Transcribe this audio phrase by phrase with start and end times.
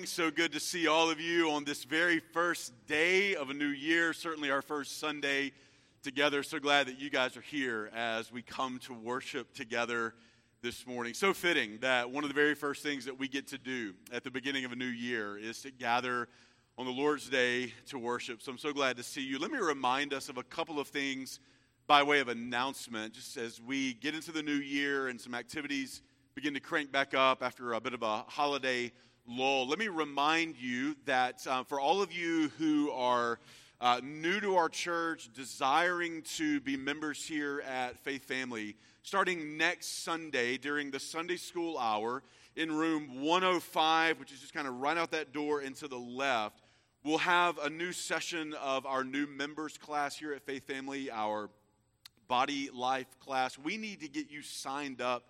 [0.00, 0.06] morning.
[0.06, 3.66] So good to see all of you on this very first day of a new
[3.66, 5.52] year, certainly our first Sunday
[6.02, 6.42] together.
[6.42, 10.14] So glad that you guys are here as we come to worship together
[10.62, 11.12] this morning.
[11.12, 14.24] So fitting that one of the very first things that we get to do at
[14.24, 16.28] the beginning of a new year is to gather
[16.78, 18.40] on the Lord's Day to worship.
[18.40, 19.38] So I'm so glad to see you.
[19.38, 21.40] Let me remind us of a couple of things
[21.86, 26.00] by way of announcement, just as we get into the new year and some activities
[26.34, 28.90] begin to crank back up after a bit of a holiday
[29.30, 29.68] lull.
[29.68, 33.38] Let me remind you that uh, for all of you who are
[33.80, 40.02] uh, new to our church, desiring to be members here at Faith Family, starting next
[40.02, 42.24] Sunday during the Sunday school hour
[42.56, 45.96] in room 105, which is just kind of right out that door and to the
[45.96, 46.60] left,
[47.04, 51.48] we'll have a new session of our new members class here at Faith Family, our
[52.26, 53.56] body life class.
[53.56, 55.24] We need to get you signed up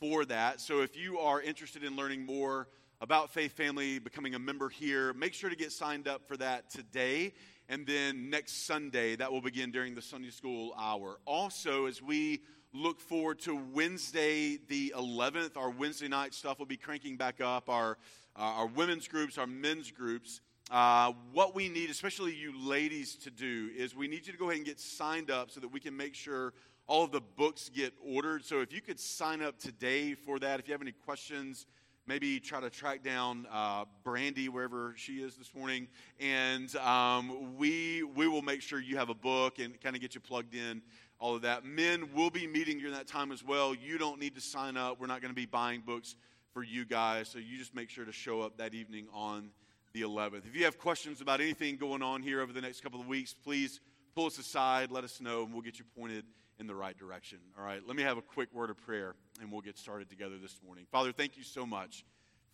[0.00, 0.60] for that.
[0.60, 2.66] So if you are interested in learning more,
[3.04, 6.70] about Faith Family, becoming a member here, make sure to get signed up for that
[6.70, 7.34] today.
[7.68, 11.18] And then next Sunday, that will begin during the Sunday school hour.
[11.26, 12.40] Also, as we
[12.72, 17.68] look forward to Wednesday, the 11th, our Wednesday night stuff will be cranking back up.
[17.68, 17.98] Our,
[18.36, 20.40] uh, our women's groups, our men's groups.
[20.70, 24.46] Uh, what we need, especially you ladies, to do is we need you to go
[24.46, 26.54] ahead and get signed up so that we can make sure
[26.86, 28.46] all of the books get ordered.
[28.46, 31.66] So if you could sign up today for that, if you have any questions,
[32.06, 35.88] maybe try to track down uh, Brandy wherever she is this morning,
[36.20, 40.14] and um, we we will make sure you have a book and kind of get
[40.14, 40.82] you plugged in.
[41.20, 41.64] All of that.
[41.64, 43.74] Men will be meeting during that time as well.
[43.74, 45.00] You don't need to sign up.
[45.00, 46.16] We're not going to be buying books
[46.52, 49.50] for you guys, so you just make sure to show up that evening on
[49.92, 50.46] the 11th.
[50.46, 53.32] If you have questions about anything going on here over the next couple of weeks,
[53.32, 53.80] please
[54.14, 56.24] pull us aside, let us know, and we'll get you pointed
[56.58, 57.38] in the right direction.
[57.58, 60.36] All right, let me have a quick word of prayer and we'll get started together
[60.40, 60.86] this morning.
[60.90, 62.04] Father, thank you so much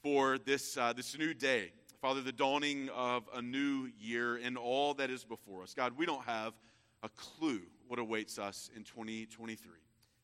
[0.03, 1.73] for this, uh, this new day.
[2.01, 5.75] Father, the dawning of a new year and all that is before us.
[5.75, 6.55] God, we don't have
[7.03, 9.59] a clue what awaits us in 2023.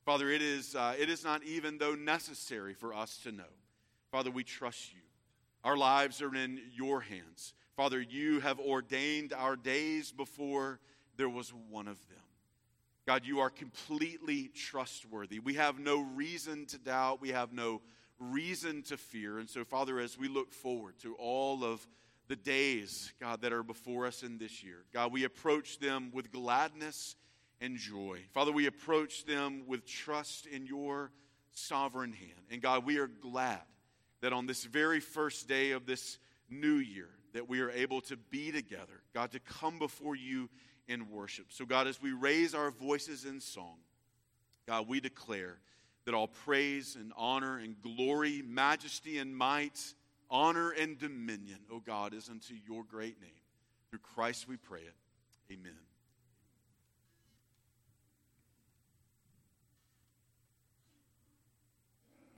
[0.04, 3.44] Father, it is, uh, it is not even though necessary for us to know.
[4.10, 5.00] Father, we trust you.
[5.64, 7.52] Our lives are in your hands.
[7.76, 10.80] Father, you have ordained our days before
[11.16, 12.25] there was one of them.
[13.06, 15.38] God, you are completely trustworthy.
[15.38, 17.20] We have no reason to doubt.
[17.20, 17.80] We have no
[18.18, 19.38] reason to fear.
[19.38, 21.86] And so, Father, as we look forward to all of
[22.26, 26.32] the days, God, that are before us in this year, God, we approach them with
[26.32, 27.14] gladness
[27.60, 28.20] and joy.
[28.32, 31.12] Father, we approach them with trust in your
[31.52, 32.32] sovereign hand.
[32.50, 33.62] And God, we are glad
[34.20, 36.18] that on this very first day of this
[36.50, 40.48] new year, that we are able to be together, God, to come before you
[40.88, 41.46] in worship.
[41.50, 43.76] So, God, as we raise our voices in song,
[44.66, 45.58] God, we declare
[46.04, 49.80] that all praise and honor and glory, majesty and might,
[50.30, 53.30] honor and dominion, O God, is unto your great name.
[53.90, 54.94] Through Christ we pray it.
[55.52, 55.72] Amen.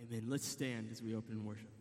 [0.03, 0.25] Amen.
[0.29, 1.78] Let's stand as we open worship.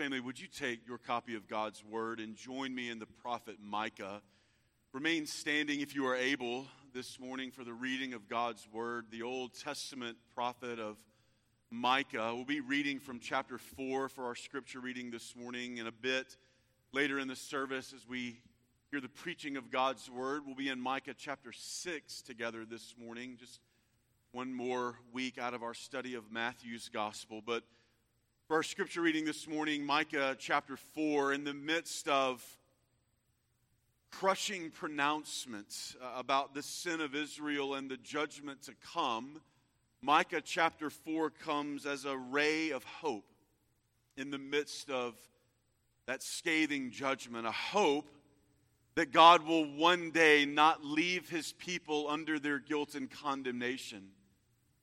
[0.00, 3.56] Family, would you take your copy of God's Word and join me in the prophet
[3.62, 4.22] Micah?
[4.94, 6.64] Remain standing if you are able
[6.94, 9.08] this morning for the reading of God's Word.
[9.10, 10.96] The Old Testament prophet of
[11.70, 12.32] Micah.
[12.34, 16.34] We'll be reading from chapter 4 for our scripture reading this morning, and a bit
[16.92, 18.40] later in the service as we
[18.90, 20.44] hear the preaching of God's Word.
[20.46, 23.60] We'll be in Micah chapter 6 together this morning, just
[24.32, 27.42] one more week out of our study of Matthew's Gospel.
[27.44, 27.64] But
[28.50, 32.44] for our scripture reading this morning, Micah chapter 4, in the midst of
[34.10, 39.40] crushing pronouncements uh, about the sin of Israel and the judgment to come,
[40.02, 43.30] Micah chapter 4 comes as a ray of hope
[44.16, 45.14] in the midst of
[46.06, 48.10] that scathing judgment, a hope
[48.96, 54.08] that God will one day not leave his people under their guilt and condemnation,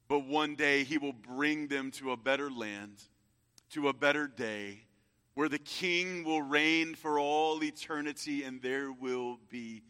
[0.07, 3.03] but one day he will bring them to a better land
[3.71, 4.81] to a better day
[5.33, 9.83] where the king will reign for all eternity and there will be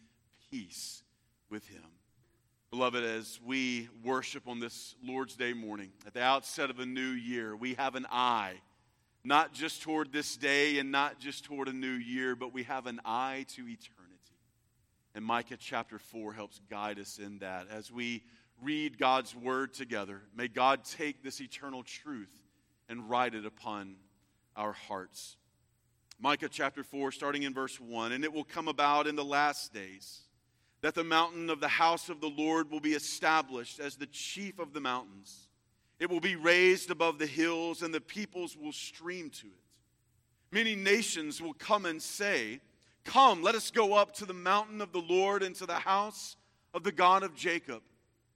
[0.52, 1.04] peace
[1.50, 1.84] with him.
[2.70, 7.12] Beloved, as we worship on this Lord's Day morning, at the outset of a new
[7.12, 8.56] year, we have an eye,
[9.24, 12.86] not just toward this day and not just toward a new year, but we have
[12.86, 13.88] an eye to eternity.
[15.16, 17.68] And Micah chapter 4 helps guide us in that.
[17.72, 18.24] As we
[18.62, 22.47] read God's word together, may God take this eternal truth
[22.89, 23.96] and write it upon
[24.56, 25.38] our hearts.
[26.20, 29.74] Micah chapter 4, starting in verse 1 And it will come about in the last
[29.74, 30.22] days
[30.82, 34.60] that the mountain of the house of the Lord will be established as the chief
[34.60, 35.50] of the mountains.
[36.00, 39.53] It will be raised above the hills, and the peoples will stream to it.
[40.51, 42.62] Many nations will come and say,
[43.03, 46.36] Come, let us go up to the mountain of the Lord and to the house
[46.74, 47.82] of the God of Jacob,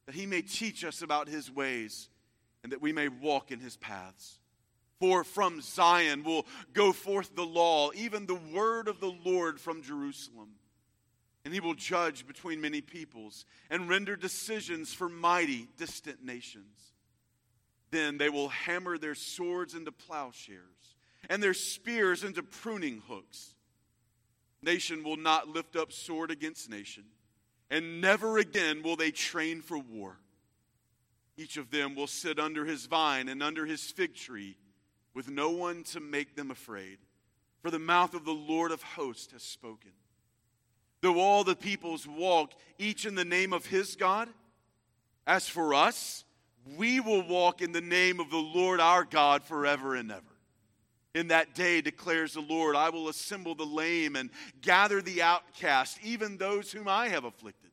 [0.06, 2.10] that he may teach us about his ways
[2.64, 4.41] and that we may walk in his paths.
[5.02, 9.82] For from Zion will go forth the law, even the word of the Lord from
[9.82, 10.50] Jerusalem.
[11.44, 16.94] And he will judge between many peoples and render decisions for mighty, distant nations.
[17.90, 20.96] Then they will hammer their swords into plowshares
[21.32, 23.56] and their spears into pruning hooks.
[24.62, 27.06] Nation will not lift up sword against nation,
[27.72, 30.20] and never again will they train for war.
[31.38, 34.58] Each of them will sit under his vine and under his fig tree
[35.14, 36.98] with no one to make them afraid.
[37.62, 39.92] For the mouth of the Lord of hosts has spoken.
[41.02, 44.30] Though all the peoples walk, each in the name of his God,
[45.28, 46.24] as for us,
[46.78, 50.24] we will walk in the name of the Lord our God forever and ever.
[51.14, 54.30] In that day, declares the Lord, I will assemble the lame and
[54.62, 57.72] gather the outcast, even those whom I have afflicted.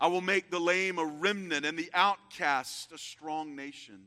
[0.00, 4.06] I will make the lame a remnant and the outcast a strong nation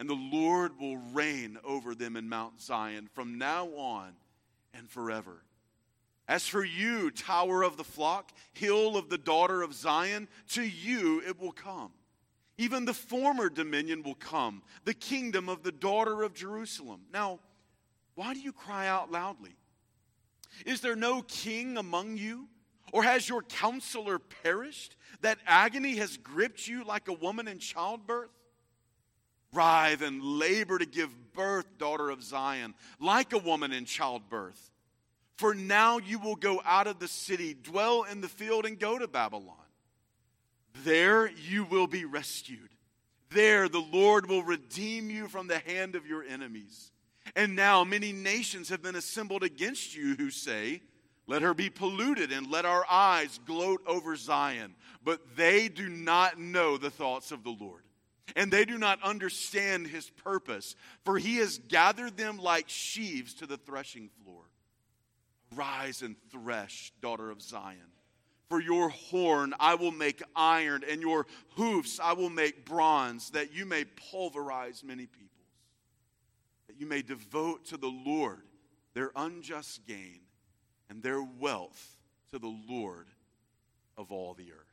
[0.00, 4.14] and the Lord will reign over them in Mount Zion from now on
[4.72, 5.44] and forever.
[6.26, 11.20] As for you, tower of the flock, hill of the daughter of Zion, to you
[11.28, 11.92] it will come.
[12.56, 17.02] Even the former dominion will come, the kingdom of the daughter of Jerusalem.
[17.12, 17.38] Now,
[18.14, 19.54] why do you cry out loudly?
[20.64, 22.48] Is there no king among you?
[22.92, 24.96] Or has your counselor perished?
[25.20, 28.30] That agony has gripped you like a woman in childbirth?
[29.52, 34.70] Writhe and labor to give birth, daughter of Zion, like a woman in childbirth.
[35.36, 38.98] For now you will go out of the city, dwell in the field, and go
[38.98, 39.56] to Babylon.
[40.84, 42.68] There you will be rescued.
[43.30, 46.92] There the Lord will redeem you from the hand of your enemies.
[47.34, 50.82] And now many nations have been assembled against you who say,
[51.26, 54.74] Let her be polluted, and let our eyes gloat over Zion.
[55.02, 57.82] But they do not know the thoughts of the Lord
[58.36, 63.46] and they do not understand his purpose, for he has gathered them like sheaves to
[63.46, 64.42] the threshing floor.
[65.54, 67.78] Rise and thresh, daughter of Zion.
[68.48, 73.54] For your horn I will make iron, and your hoofs I will make bronze, that
[73.54, 75.30] you may pulverize many peoples,
[76.66, 78.42] that you may devote to the Lord
[78.94, 80.20] their unjust gain
[80.88, 81.96] and their wealth
[82.32, 83.06] to the Lord
[83.96, 84.66] of all the earth.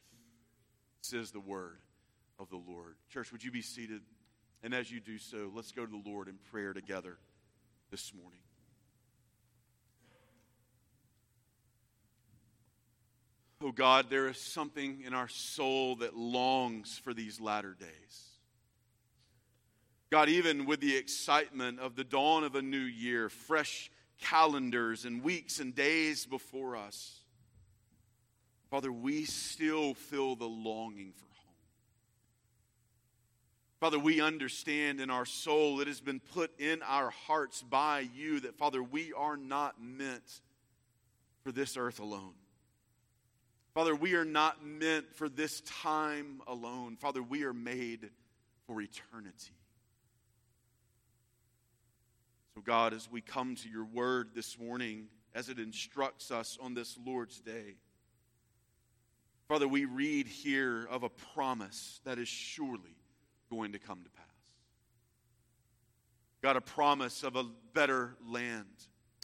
[1.01, 1.77] Says the word
[2.39, 2.95] of the Lord.
[3.09, 4.01] Church, would you be seated?
[4.63, 7.17] And as you do so, let's go to the Lord in prayer together
[7.91, 8.39] this morning.
[13.61, 18.27] Oh God, there is something in our soul that longs for these latter days.
[20.11, 25.23] God, even with the excitement of the dawn of a new year, fresh calendars and
[25.23, 27.19] weeks and days before us,
[28.69, 31.26] Father, we still feel the longing for.
[33.79, 38.39] Father, we understand in our soul, it has been put in our hearts by you
[38.39, 40.41] that, Father, we are not meant
[41.43, 42.33] for this earth alone.
[43.75, 46.95] Father, we are not meant for this time alone.
[46.95, 48.09] Father, we are made
[48.65, 49.53] for eternity.
[52.55, 56.73] So, God, as we come to your word this morning, as it instructs us on
[56.73, 57.75] this Lord's day,
[59.47, 62.97] Father, we read here of a promise that is surely
[63.49, 64.25] going to come to pass.
[66.41, 68.65] God, a promise of a better land,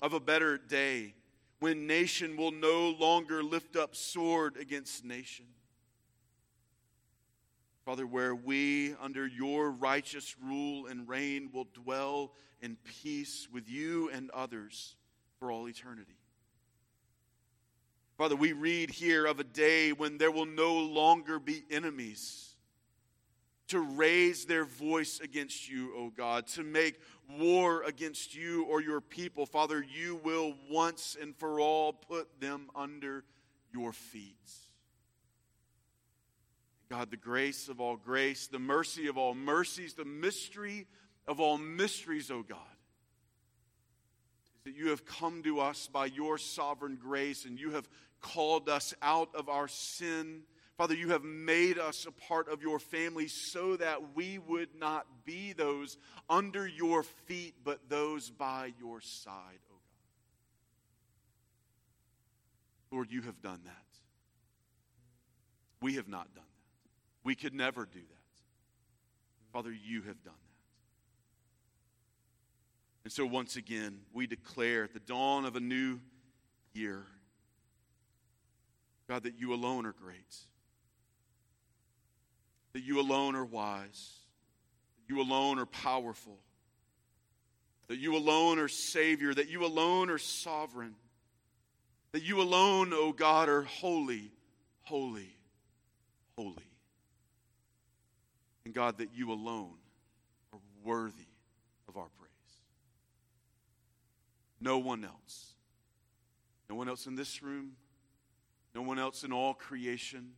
[0.01, 1.13] of a better day
[1.59, 5.45] when nation will no longer lift up sword against nation.
[7.85, 12.31] Father, where we, under your righteous rule and reign, will dwell
[12.61, 14.95] in peace with you and others
[15.37, 16.17] for all eternity.
[18.17, 22.52] Father, we read here of a day when there will no longer be enemies
[23.69, 26.99] to raise their voice against you, O God, to make
[27.39, 29.45] war against you or your people.
[29.45, 33.23] Father, you will once and for all put them under
[33.71, 34.35] your feet.
[36.89, 40.85] God, the grace of all grace, the mercy of all mercies, the mystery
[41.27, 42.59] of all mysteries, O God,
[44.57, 47.89] is that you have come to us by your sovereign grace and you have
[48.21, 50.43] called us out of our sin
[50.77, 55.05] Father, you have made us a part of your family so that we would not
[55.23, 55.97] be those
[56.29, 59.77] under your feet, but those by your side, O oh
[62.89, 62.95] God.
[62.95, 63.85] Lord, you have done that.
[65.79, 66.89] We have not done that.
[67.23, 68.41] We could never do that.
[69.51, 70.39] Father, you have done that.
[73.03, 75.99] And so, once again, we declare at the dawn of a new
[76.73, 77.05] year,
[79.07, 80.35] God, that you alone are great
[82.73, 84.13] that you alone are wise,
[84.97, 86.37] that you alone are powerful,
[87.87, 90.95] that you alone are Savior, that you alone are sovereign,
[92.11, 94.31] that you alone, O oh God, are holy,
[94.83, 95.35] holy,
[96.37, 96.55] holy.
[98.65, 99.75] And God, that you alone
[100.53, 101.27] are worthy
[101.87, 102.29] of our praise.
[104.61, 105.53] No one else.
[106.69, 107.73] No one else in this room.
[108.73, 110.31] No one else in all creation.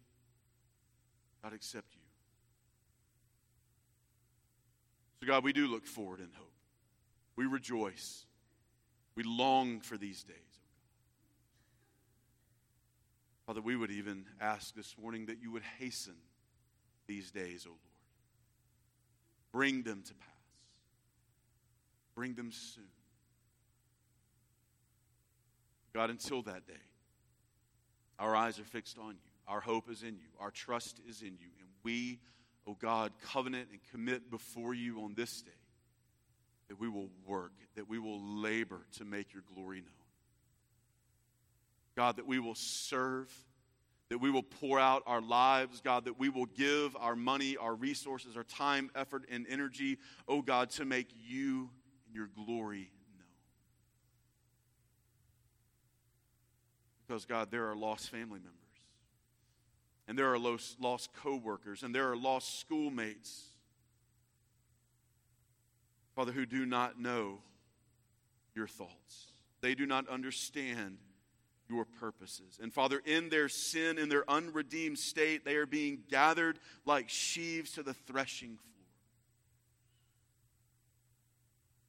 [1.44, 1.95] God, except you.
[5.20, 6.52] So, God, we do look forward in hope.
[7.36, 8.26] We rejoice.
[9.16, 10.36] We long for these days.
[13.38, 16.16] Oh Father, we would even ask this morning that you would hasten
[17.08, 17.80] these days, O Lord.
[19.52, 20.30] Bring them to pass.
[22.16, 22.84] Bring them soon.
[25.94, 26.74] God, until that day,
[28.20, 29.32] our eyes are fixed on you.
[29.48, 30.28] Our hope is in you.
[30.40, 31.50] Our trust is in you.
[31.60, 32.20] And we
[32.68, 35.52] oh God, covenant and commit before you on this day
[36.68, 39.92] that we will work, that we will labor to make your glory known.
[41.96, 43.32] God, that we will serve,
[44.10, 47.76] that we will pour out our lives, God, that we will give our money, our
[47.76, 49.98] resources, our time, effort, and energy,
[50.28, 51.70] oh God, to make you
[52.08, 53.28] and your glory known.
[57.08, 58.65] Because, God, there are lost family members
[60.08, 63.46] and there are lost, co-workers and there are lost schoolmates.
[66.16, 67.40] Father who do not know
[68.54, 69.32] your thoughts.
[69.62, 70.98] They do not understand
[71.68, 72.60] your purposes.
[72.62, 77.72] And father in their sin in their unredeemed state they are being gathered like sheaves
[77.72, 78.75] to the threshing floor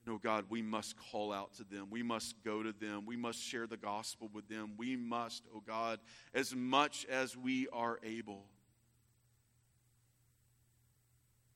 [0.07, 1.89] No, God, we must call out to them.
[1.91, 3.07] We must go to them.
[3.07, 4.75] We must share the gospel with them.
[4.77, 5.99] We must, oh God,
[6.33, 8.45] as much as we are able,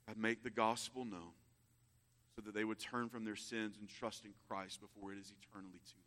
[0.08, 1.30] God, make the gospel known
[2.34, 5.32] so that they would turn from their sins and trust in Christ before it is
[5.40, 6.00] eternally too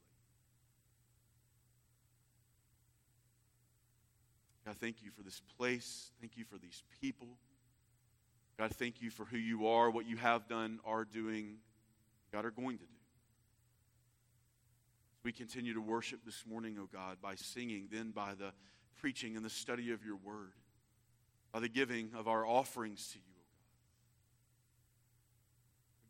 [4.66, 4.66] late.
[4.66, 6.12] God, thank you for this place.
[6.20, 7.38] Thank you for these people.
[8.58, 11.60] God, thank you for who you are, what you have done, are doing
[12.34, 12.90] God, are going to do.
[15.24, 18.52] We continue to worship this morning, O God, by singing, then by the
[19.00, 20.54] preaching and the study of your word,
[21.52, 23.44] by the giving of our offerings to you, O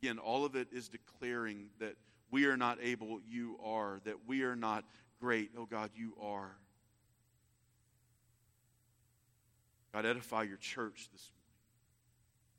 [0.02, 0.08] God.
[0.08, 1.96] Again, all of it is declaring that
[2.32, 4.86] we are not able, you are, that we are not
[5.20, 6.56] great, oh God, you are.
[9.94, 11.44] God, edify your church this morning.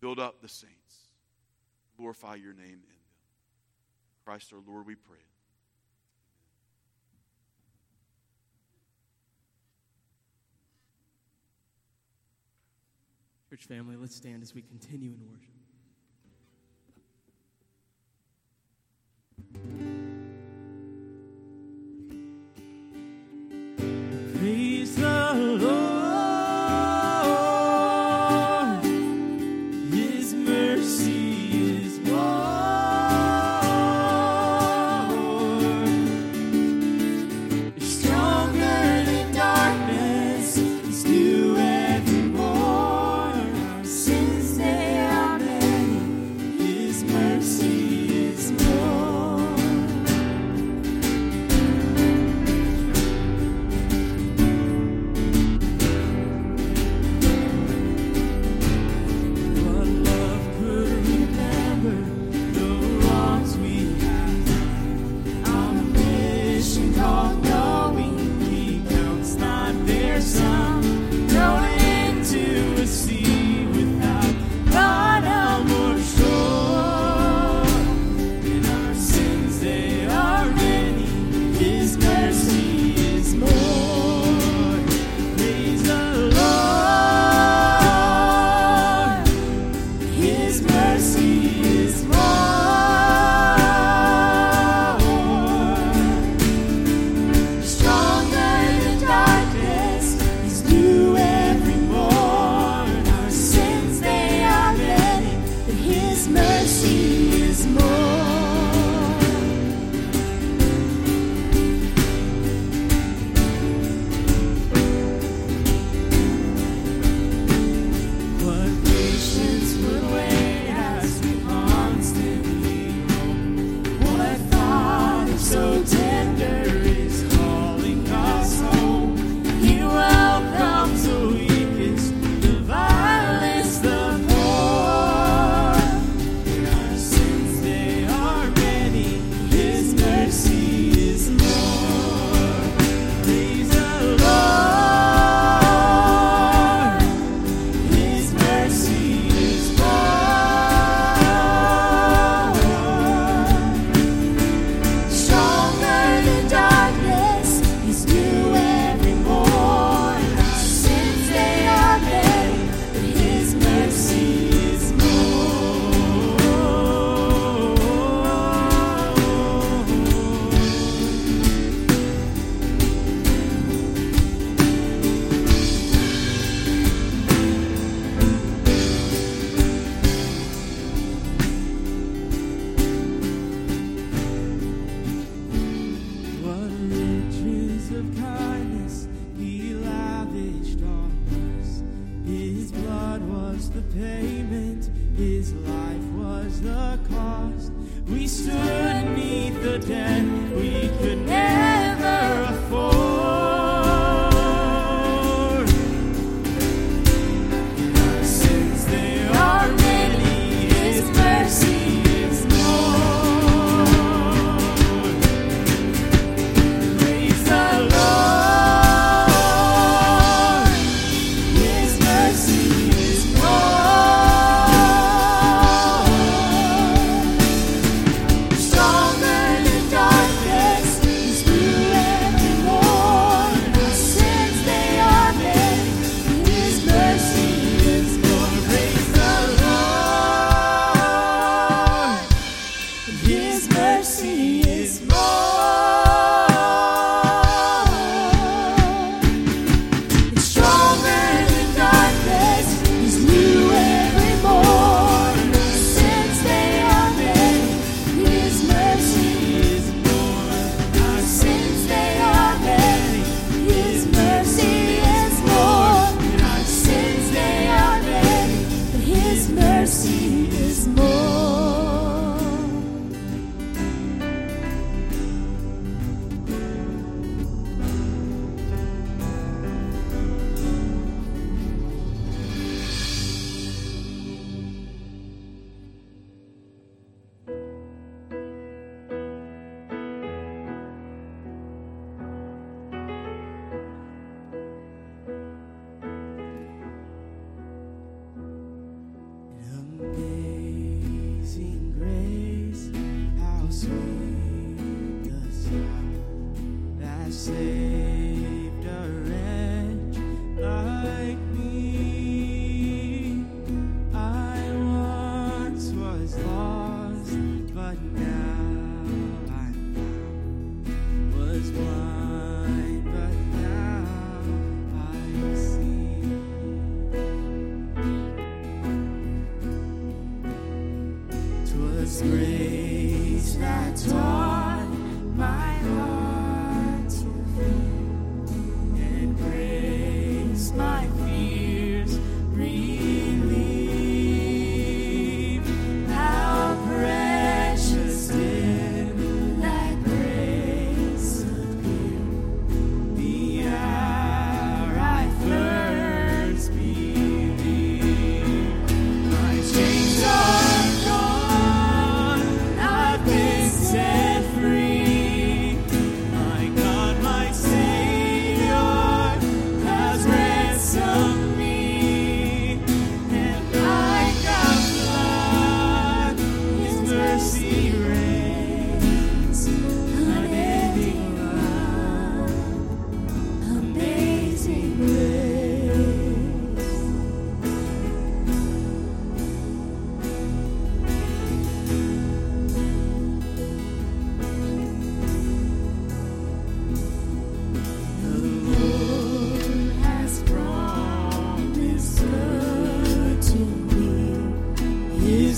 [0.00, 1.09] Build up the saints.
[1.96, 2.81] Glorify your name
[4.24, 5.18] Christ our Lord, we pray.
[13.50, 15.50] Church family, let's stand as we continue in worship.
[24.38, 25.84] Praise the Lord.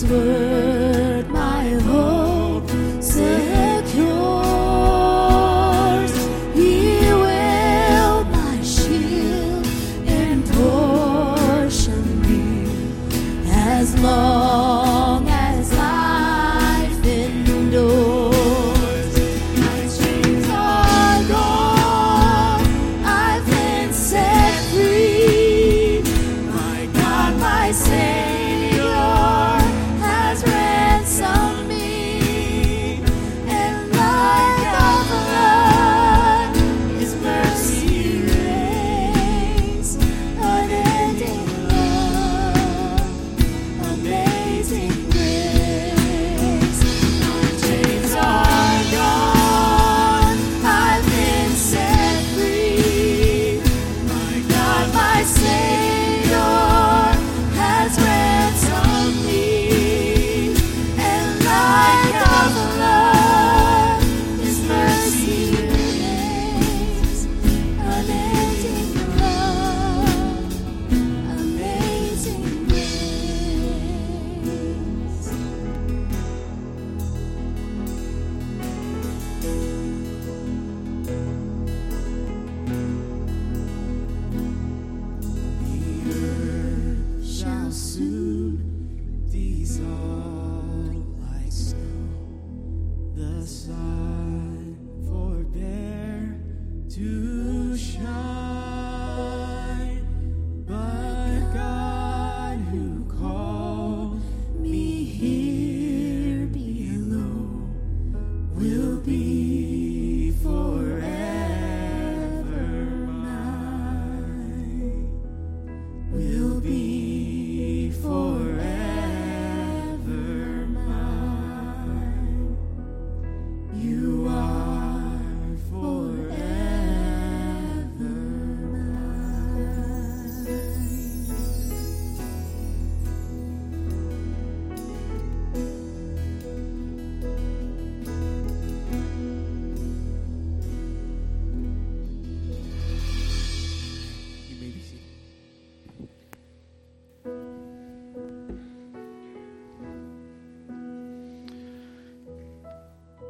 [0.08, 0.45] Word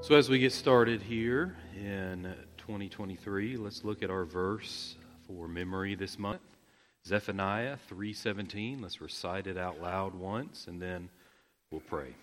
[0.07, 4.95] So, as we get started here in 2023, let's look at our verse
[5.27, 6.43] for memory this month.
[7.05, 8.81] Zephaniah 3:17.
[8.81, 11.11] Let's recite it out loud once and then
[11.73, 12.15] we'll pray.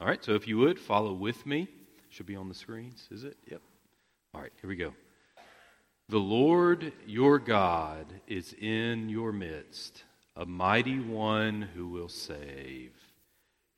[0.00, 1.66] All right, so if you would follow with me.
[2.08, 3.36] Should be on the screens, is it?
[3.50, 3.62] Yep.
[4.32, 4.94] All right, here we go.
[6.10, 10.04] The Lord your God is in your midst,
[10.36, 12.92] a mighty one who will save.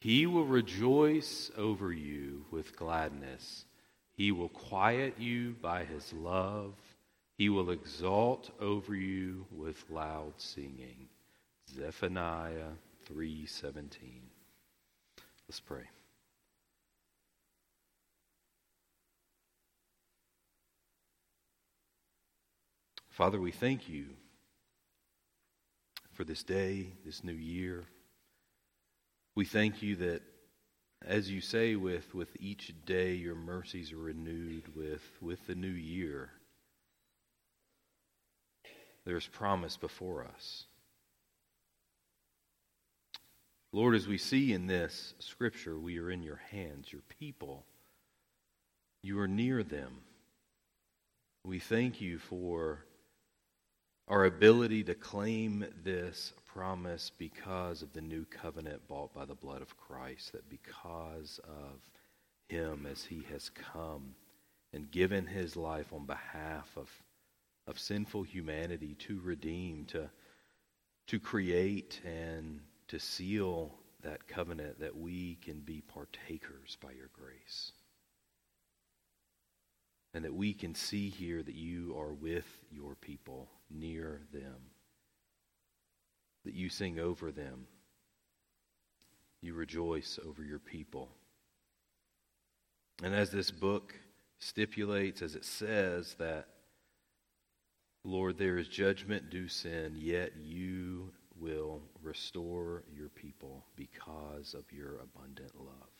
[0.06, 3.64] He will rejoice over you with gladness.
[4.12, 6.74] He will quiet you by his love.
[7.36, 11.08] He will exalt over you with loud singing.
[11.74, 12.74] Zephaniah
[13.06, 14.30] 3:17.
[15.48, 15.90] Let's pray.
[23.08, 24.14] Father, we thank you
[26.12, 27.88] for this day, this new year.
[29.36, 30.22] We thank you that,
[31.04, 35.68] as you say, with, with each day your mercies are renewed with, with the new
[35.68, 36.30] year.
[39.04, 40.64] There's promise before us.
[43.72, 47.66] Lord, as we see in this scripture, we are in your hands, your people.
[49.02, 49.98] You are near them.
[51.44, 52.86] We thank you for
[54.08, 59.60] our ability to claim this promise because of the new covenant bought by the blood
[59.60, 61.82] of Christ, that because of
[62.48, 64.14] him as he has come
[64.72, 66.88] and given his life on behalf of,
[67.66, 70.08] of sinful humanity to redeem, to,
[71.08, 77.72] to create and to seal that covenant, that we can be partakers by your grace.
[80.14, 84.70] And that we can see here that you are with your people, near them,
[86.46, 87.66] that you sing over them,
[89.42, 91.10] you rejoice over your people.
[93.02, 93.94] And as this book
[94.38, 96.46] stipulates, as it says, that,
[98.04, 105.00] Lord, there is judgment due sin, yet you will restore your people because of your
[105.00, 105.90] abundant love.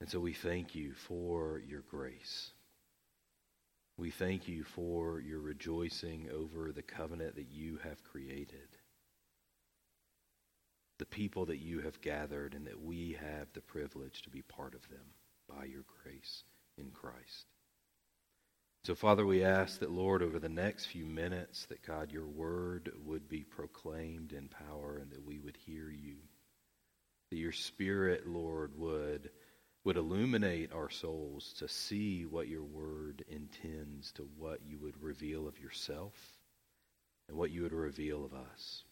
[0.00, 2.52] And so we thank you for your grace.
[3.98, 8.68] We thank you for your rejoicing over the covenant that you have created.
[10.98, 14.74] the people that you have gathered and that we have the privilege to be part
[14.74, 15.14] of them
[15.48, 16.42] by your grace
[16.76, 17.46] in Christ.
[18.84, 22.92] So, Father, we ask that, Lord, over the next few minutes, that God, your word
[23.04, 26.16] would be proclaimed in power and that we would hear you.
[27.30, 29.30] That your spirit, Lord, would,
[29.84, 35.46] would illuminate our souls to see what your word intends, to what you would reveal
[35.46, 36.14] of yourself
[37.28, 38.84] and what you would reveal of us.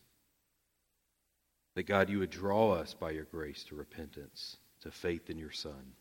[1.74, 5.50] That, God, you would draw us by your grace to repentance, to faith in your
[5.50, 5.92] Son.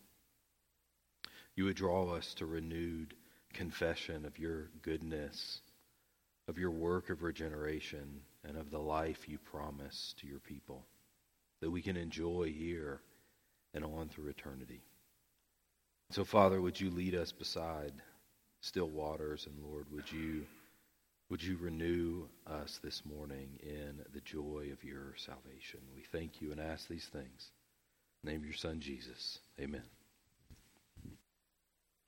[1.54, 3.14] You would draw us to renewed
[3.52, 5.60] confession of your goodness,
[6.48, 10.86] of your work of regeneration, and of the life you promise to your people
[11.60, 13.00] that we can enjoy here
[13.76, 14.82] and on through eternity.
[16.10, 17.92] So, Father, would you lead us beside
[18.60, 20.46] still waters, and Lord, would you
[21.28, 25.80] would you renew us this morning in the joy of your salvation?
[25.94, 27.50] We thank you and ask these things.
[28.22, 29.40] Name of your Son, Jesus.
[29.60, 29.82] Amen.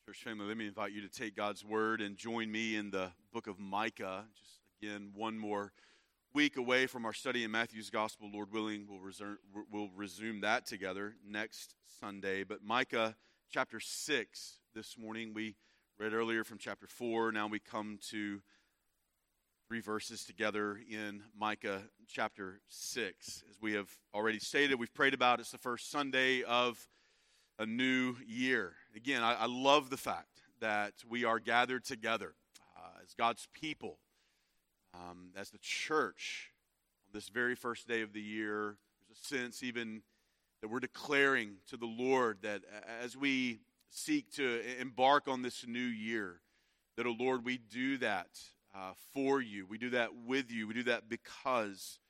[0.07, 3.11] Church family, let me invite you to take God's word and join me in the
[3.33, 4.25] book of Micah.
[4.37, 5.73] Just again, one more
[6.35, 8.29] week away from our study in Matthew's gospel.
[8.33, 9.39] Lord willing, we'll, resume,
[9.71, 12.45] we'll resume that together next Sunday.
[12.45, 13.17] But Micah
[13.51, 15.57] chapter 6 this morning, we
[15.99, 17.33] read earlier from chapter 4.
[17.33, 18.41] Now we come to
[19.69, 23.45] three verses together in Micah chapter 6.
[23.51, 26.89] As we have already stated, we've prayed about it's the first Sunday of
[27.59, 28.75] a new year.
[28.95, 32.35] Again, I, I love the fact that we are gathered together
[32.77, 33.99] uh, as God's people,
[34.95, 36.53] um, as the church
[37.07, 38.77] on this very first day of the year.
[39.09, 40.03] There's a sense even
[40.61, 42.63] that we're declaring to the Lord that
[43.03, 43.61] as we
[43.91, 46.41] seek to embark on this new year,
[46.97, 48.29] that, oh Lord, we do that
[48.75, 49.67] uh, for you.
[49.67, 50.67] We do that with you.
[50.67, 52.01] We do that because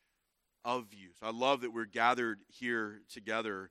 [0.65, 1.11] of you.
[1.21, 3.71] So I love that we're gathered here together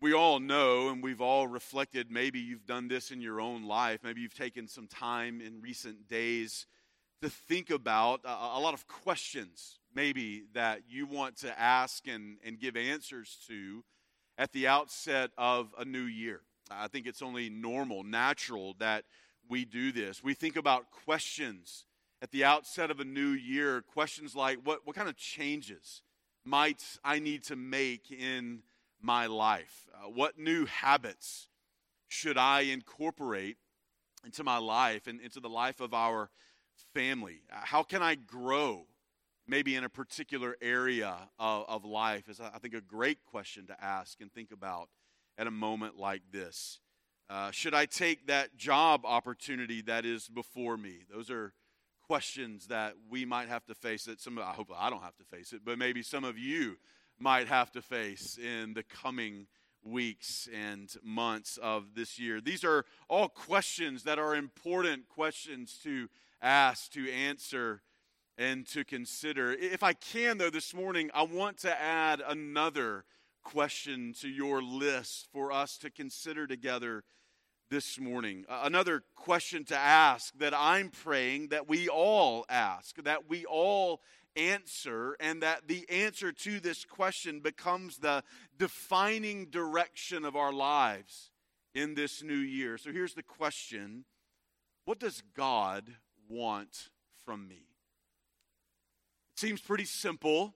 [0.00, 4.00] we all know and we've all reflected maybe you've done this in your own life
[4.02, 6.66] maybe you've taken some time in recent days
[7.22, 12.38] to think about a, a, lot of questions maybe that you want to ask and,
[12.44, 13.84] and give answers to
[14.36, 19.04] at the outset of a new year i think it's only normal natural that
[19.48, 21.84] we do this we think about questions
[22.20, 26.02] at the outset of a new year questions like what, what kind of changes
[26.44, 28.62] might i need to make in
[29.00, 29.86] my life?
[29.94, 31.48] Uh, what new habits
[32.08, 33.58] should I incorporate
[34.24, 36.30] into my life and into the life of our
[36.94, 37.42] family?
[37.52, 38.86] Uh, how can I grow
[39.46, 42.28] maybe in a particular area of, of life?
[42.28, 44.88] Is, I think, a great question to ask and think about
[45.36, 46.80] at a moment like this.
[47.30, 51.04] Uh, should I take that job opportunity that is before me?
[51.12, 51.52] Those are
[52.06, 54.04] questions that we might have to face.
[54.04, 56.76] That some, I hope I don't have to face it, but maybe some of you
[57.18, 59.46] might have to face in the coming
[59.84, 62.40] weeks and months of this year.
[62.40, 66.08] These are all questions that are important questions to
[66.40, 67.82] ask, to answer,
[68.36, 69.52] and to consider.
[69.52, 73.04] If I can, though, this morning, I want to add another
[73.42, 77.02] question to your list for us to consider together
[77.70, 78.44] this morning.
[78.48, 84.00] Another question to ask that I'm praying that we all ask, that we all
[84.36, 88.22] answer, and that the answer to this question becomes the
[88.56, 91.30] defining direction of our lives
[91.74, 92.78] in this new year.
[92.78, 94.04] So here's the question
[94.84, 95.96] What does God
[96.28, 96.90] want
[97.24, 97.66] from me?
[99.34, 100.54] It seems pretty simple.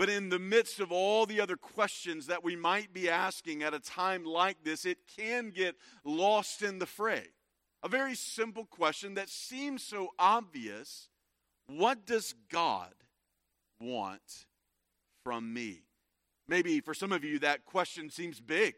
[0.00, 3.74] But in the midst of all the other questions that we might be asking at
[3.74, 7.26] a time like this, it can get lost in the fray.
[7.82, 11.10] A very simple question that seems so obvious
[11.66, 12.94] What does God
[13.78, 14.46] want
[15.22, 15.82] from me?
[16.48, 18.76] Maybe for some of you, that question seems big.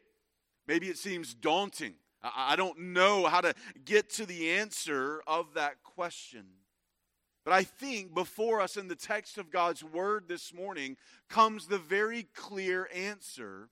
[0.67, 1.95] Maybe it seems daunting.
[2.23, 3.55] I don't know how to
[3.85, 6.45] get to the answer of that question.
[7.45, 10.97] But I think before us in the text of God's Word this morning
[11.29, 13.69] comes the very clear answer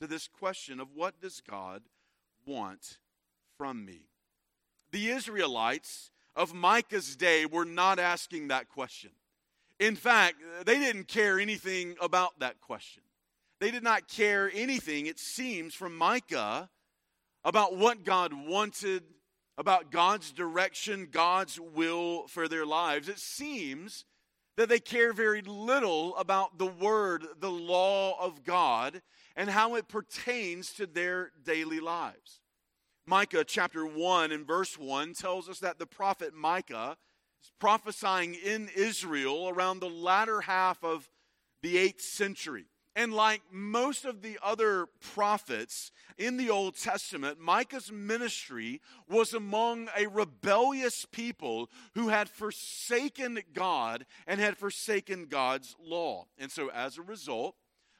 [0.00, 1.82] to this question of what does God
[2.44, 2.98] want
[3.56, 4.08] from me?
[4.90, 9.10] The Israelites of Micah's day were not asking that question.
[9.78, 10.36] In fact,
[10.66, 13.02] they didn't care anything about that question.
[13.60, 16.68] They did not care anything, it seems, from Micah
[17.44, 19.02] about what God wanted,
[19.58, 23.08] about God's direction, God's will for their lives.
[23.08, 24.04] It seems
[24.56, 29.02] that they care very little about the word, the law of God,
[29.36, 32.40] and how it pertains to their daily lives.
[33.06, 36.96] Micah chapter 1 and verse 1 tells us that the prophet Micah
[37.42, 41.10] is prophesying in Israel around the latter half of
[41.62, 42.66] the 8th century.
[42.96, 49.88] And like most of the other prophets in the Old Testament, Micah's ministry was among
[49.96, 56.26] a rebellious people who had forsaken God and had forsaken God's law.
[56.38, 57.56] And so as a result,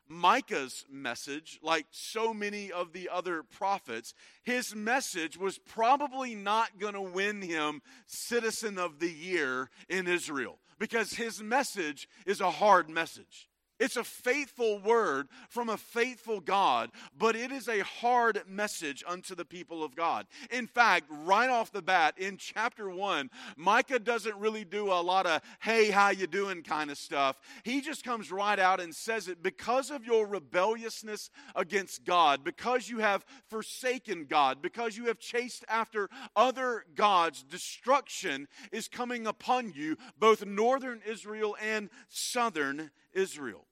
[0.06, 6.94] Micah's message, like so many of the other prophets, his message was probably not going
[6.94, 12.88] to win him Citizen of the Year in Israel because his message is a hard
[12.88, 13.48] message.
[13.84, 19.34] It's a faithful word from a faithful God, but it is a hard message unto
[19.34, 20.26] the people of God.
[20.50, 23.28] In fact, right off the bat in chapter 1,
[23.58, 27.38] Micah doesn't really do a lot of hey, how you doing kind of stuff.
[27.62, 32.88] He just comes right out and says it because of your rebelliousness against God, because
[32.88, 39.74] you have forsaken God, because you have chased after other gods, destruction is coming upon
[39.74, 43.66] you, both northern Israel and southern Israel.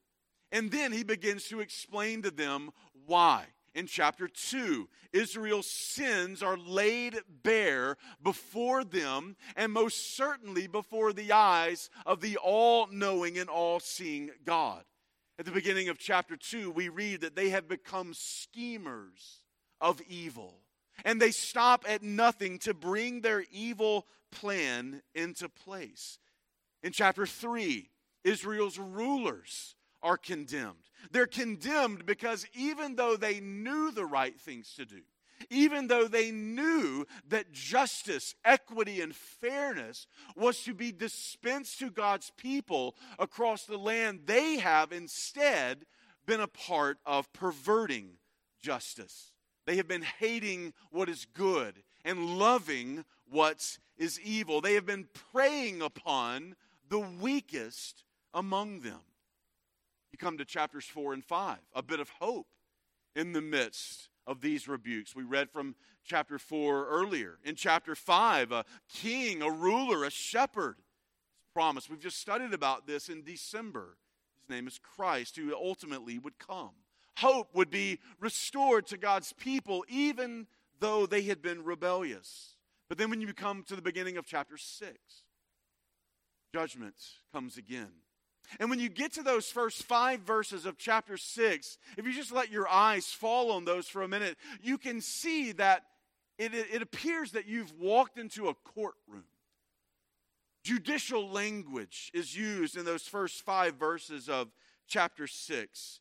[0.52, 2.70] And then he begins to explain to them
[3.06, 3.46] why.
[3.74, 11.32] In chapter 2, Israel's sins are laid bare before them, and most certainly before the
[11.32, 14.84] eyes of the all knowing and all seeing God.
[15.38, 19.42] At the beginning of chapter 2, we read that they have become schemers
[19.80, 20.60] of evil,
[21.02, 26.18] and they stop at nothing to bring their evil plan into place.
[26.82, 27.88] In chapter 3,
[28.22, 30.90] Israel's rulers are condemned.
[31.10, 35.00] They're condemned because even though they knew the right things to do,
[35.50, 42.30] even though they knew that justice, equity, and fairness was to be dispensed to God's
[42.36, 45.86] people across the land, they have instead
[46.26, 48.10] been a part of perverting
[48.60, 49.32] justice.
[49.66, 54.60] They have been hating what is good and loving what is evil.
[54.60, 56.56] They have been preying upon
[56.88, 59.00] the weakest among them.
[60.12, 62.46] You come to chapters 4 and 5, a bit of hope
[63.16, 65.16] in the midst of these rebukes.
[65.16, 67.38] We read from chapter 4 earlier.
[67.44, 71.88] In chapter 5, a king, a ruler, a shepherd is promised.
[71.88, 73.96] We've just studied about this in December.
[74.42, 76.72] His name is Christ, who ultimately would come.
[77.18, 80.46] Hope would be restored to God's people, even
[80.80, 82.56] though they had been rebellious.
[82.88, 84.98] But then when you come to the beginning of chapter 6,
[86.52, 86.96] judgment
[87.32, 87.92] comes again.
[88.60, 92.32] And when you get to those first five verses of chapter 6, if you just
[92.32, 95.84] let your eyes fall on those for a minute, you can see that
[96.38, 99.24] it, it, appears that you've walked into a courtroom.
[100.64, 104.48] Judicial language is used in those first five verses of
[104.86, 106.00] chapter 6.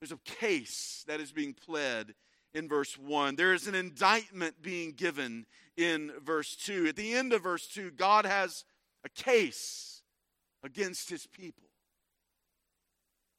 [0.00, 2.14] There's a case that is being pled
[2.52, 3.36] in verse 1.
[3.36, 5.46] There is an indictment being given
[5.76, 6.86] in verse 2.
[6.88, 8.64] At the end of verse 2, God has
[9.04, 10.02] a case
[10.62, 11.65] against his people.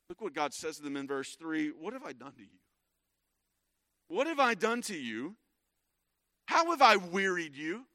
[0.09, 2.59] Look what God says to them in verse 3 What have I done to you?
[4.07, 5.35] What have I done to you?
[6.45, 7.85] How have I wearied you?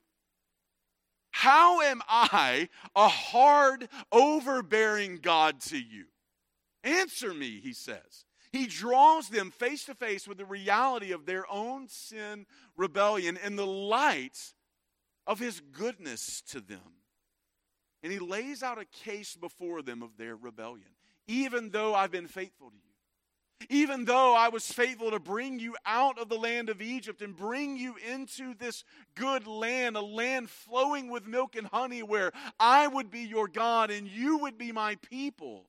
[1.30, 6.04] How am I a hard, overbearing God to you?
[6.84, 8.26] Answer me, he says.
[8.52, 12.44] He draws them face to face with the reality of their own sin
[12.76, 14.52] rebellion in the light
[15.26, 17.00] of his goodness to them.
[18.02, 20.90] And he lays out a case before them of their rebellion
[21.32, 23.68] even though I've been faithful to you.
[23.70, 27.34] Even though I was faithful to bring you out of the land of Egypt and
[27.34, 32.86] bring you into this good land, a land flowing with milk and honey, where I
[32.86, 35.64] would be your God and you would be my people.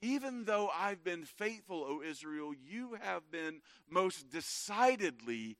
[0.00, 5.56] Even though I've been faithful, O Israel, you have been most decidedly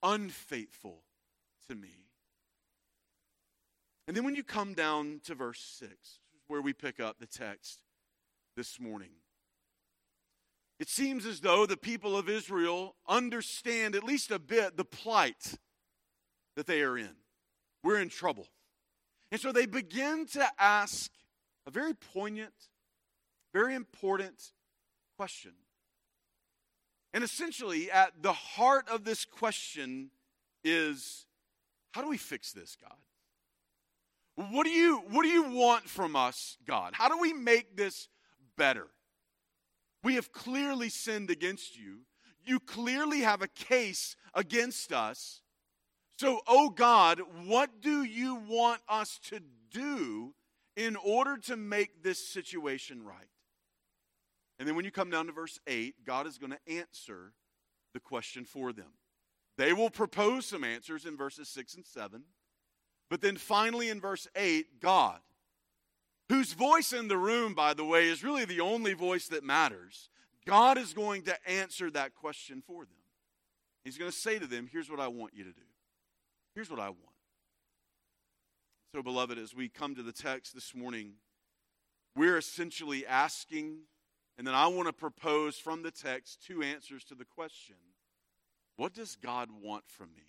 [0.00, 1.02] unfaithful
[1.68, 2.04] to me.
[4.06, 7.80] And then when you come down to verse 6, where we pick up the text,
[8.58, 9.10] this morning.
[10.80, 15.54] It seems as though the people of Israel understand at least a bit the plight
[16.56, 17.14] that they are in.
[17.84, 18.48] We're in trouble.
[19.30, 21.08] And so they begin to ask
[21.68, 22.52] a very poignant,
[23.54, 24.50] very important
[25.16, 25.52] question.
[27.14, 30.10] And essentially, at the heart of this question
[30.64, 31.26] is
[31.92, 32.98] how do we fix this, God?
[34.50, 36.94] What do you, what do you want from us, God?
[36.94, 38.08] How do we make this
[38.58, 38.88] better.
[40.04, 42.00] We have clearly sinned against you.
[42.44, 45.40] You clearly have a case against us.
[46.18, 49.40] So, oh God, what do you want us to
[49.70, 50.34] do
[50.76, 53.28] in order to make this situation right?
[54.58, 57.32] And then when you come down to verse 8, God is going to answer
[57.94, 58.92] the question for them.
[59.56, 62.22] They will propose some answers in verses 6 and 7.
[63.10, 65.20] But then finally in verse 8, God
[66.28, 70.10] whose voice in the room, by the way, is really the only voice that matters,
[70.46, 72.94] God is going to answer that question for them.
[73.84, 75.62] He's going to say to them, Here's what I want you to do.
[76.54, 76.98] Here's what I want.
[78.94, 81.14] So, beloved, as we come to the text this morning,
[82.16, 83.80] we're essentially asking,
[84.36, 87.76] and then I want to propose from the text two answers to the question
[88.76, 90.24] What does God want from me?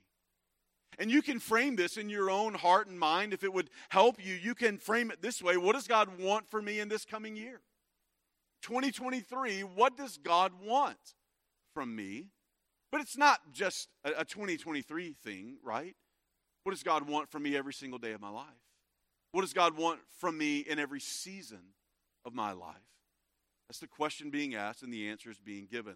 [0.97, 4.23] And you can frame this in your own heart and mind if it would help
[4.23, 4.33] you.
[4.33, 7.35] You can frame it this way What does God want for me in this coming
[7.35, 7.61] year?
[8.61, 10.97] 2023, what does God want
[11.73, 12.27] from me?
[12.91, 15.95] But it's not just a, a 2023 thing, right?
[16.63, 18.45] What does God want from me every single day of my life?
[19.31, 21.73] What does God want from me in every season
[22.25, 22.75] of my life?
[23.67, 25.95] That's the question being asked, and the answer is being given.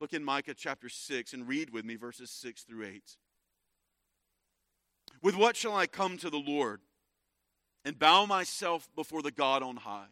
[0.00, 3.16] Look in Micah chapter 6 and read with me verses 6 through 8.
[5.24, 6.82] With what shall I come to the Lord
[7.82, 10.08] and bow myself before the God on high?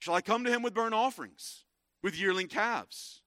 [0.00, 1.64] Shall I come to him with burnt offerings,
[2.02, 3.22] with yearling calves?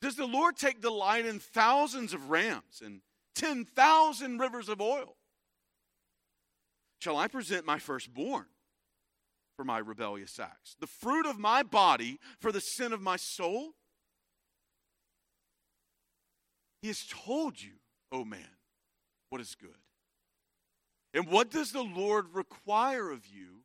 [0.00, 3.00] Does the Lord take delight in thousands of rams and
[3.34, 5.16] 10,000 rivers of oil?
[7.00, 8.46] Shall I present my firstborn
[9.56, 13.72] for my rebellious acts, the fruit of my body for the sin of my soul?
[16.80, 17.72] He has told you,
[18.12, 18.46] O oh man,
[19.32, 19.70] what is good.
[21.14, 23.62] And what does the Lord require of you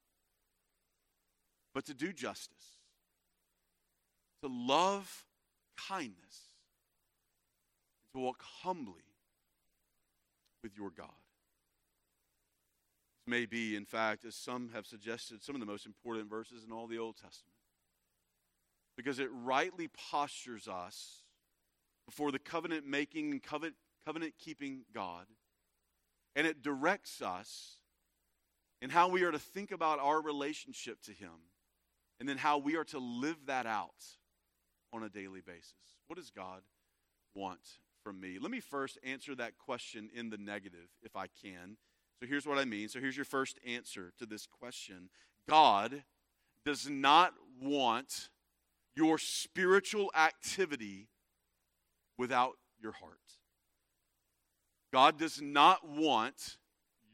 [1.73, 2.79] but to do justice,
[4.41, 5.25] to love
[5.89, 6.53] kindness,
[8.13, 9.03] to walk humbly
[10.63, 11.09] with your God?
[13.25, 16.63] This may be, in fact, as some have suggested, some of the most important verses
[16.63, 17.57] in all the Old Testament
[18.95, 21.23] because it rightly postures us
[22.05, 25.25] before the covenant making and covenant keeping God
[26.37, 27.77] and it directs us
[28.79, 31.31] in how we are to think about our relationship to Him
[32.19, 34.05] and then how we are to live that out
[34.93, 35.73] on a daily basis.
[36.05, 36.61] What does God
[37.33, 37.59] want
[38.03, 38.37] from me?
[38.39, 41.75] Let me first answer that question in the negative, if I can.
[42.19, 42.87] So here's what I mean.
[42.87, 45.09] So here's your first answer to this question
[45.49, 46.03] God
[46.63, 48.29] does not want
[48.95, 51.07] your spiritual activity
[52.15, 53.36] without your heart.
[54.97, 56.57] God does not want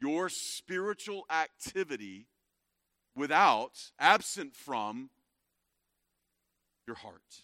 [0.00, 2.28] your spiritual activity
[3.14, 5.10] without, absent from,
[6.86, 7.42] your heart.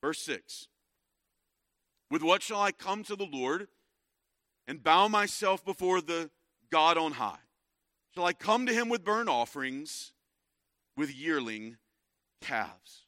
[0.00, 0.68] Verse 6
[2.08, 3.66] With what shall I come to the Lord
[4.68, 6.30] and bow myself before the
[6.70, 7.42] God on high?
[8.14, 10.12] Shall I come to him with burnt offerings,
[10.96, 11.78] with yearling
[12.40, 13.06] calves?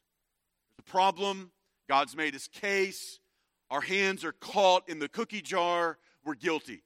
[0.75, 1.53] The problem,
[1.87, 3.21] God's made his case.
[3.73, 5.97] Our hands are caught in the cookie jar.
[6.23, 6.83] We're guilty.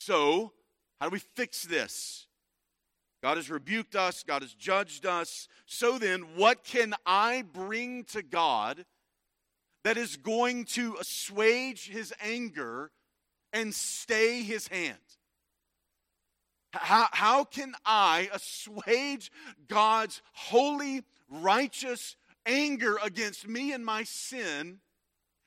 [0.00, 0.54] So,
[0.98, 2.26] how do we fix this?
[3.22, 5.46] God has rebuked us, God has judged us.
[5.66, 8.86] So then, what can I bring to God
[9.82, 12.90] that is going to assuage his anger
[13.52, 14.96] and stay his hand?
[16.72, 19.30] How, how can I assuage
[19.68, 22.16] God's holy, righteous
[22.46, 24.80] anger against me and my sin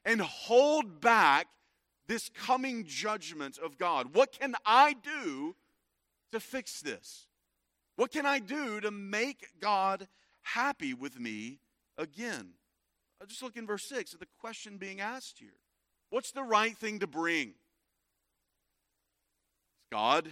[0.07, 1.47] and hold back
[2.07, 4.15] this coming judgment of God?
[4.15, 5.55] What can I do
[6.31, 7.27] to fix this?
[7.97, 10.07] What can I do to make God
[10.43, 11.59] happy with me
[11.97, 12.51] again?
[13.21, 15.59] Uh, just look in verse 6 at the question being asked here.
[16.09, 17.55] What's the right thing to bring?
[19.91, 20.29] God,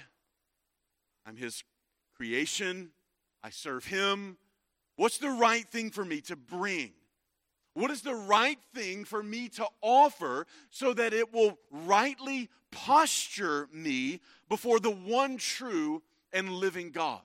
[1.25, 1.63] I'm His
[2.15, 2.91] creation,
[3.43, 4.37] I serve Him.
[4.95, 6.93] What's the right thing for me to bring?
[7.75, 13.67] What is the right thing for me to offer so that it will rightly posture
[13.71, 16.01] me before the one true
[16.31, 17.19] and living God?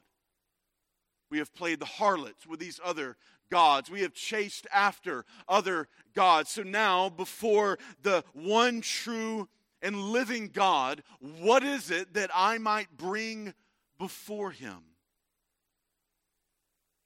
[1.31, 3.17] We have played the harlots with these other
[3.49, 3.91] gods.
[3.91, 5.87] We have chased after other
[6.17, 6.51] gods.
[6.51, 9.49] So now, before the one true
[9.81, 13.55] and living God, what is it that I might bring
[13.99, 14.79] before Him?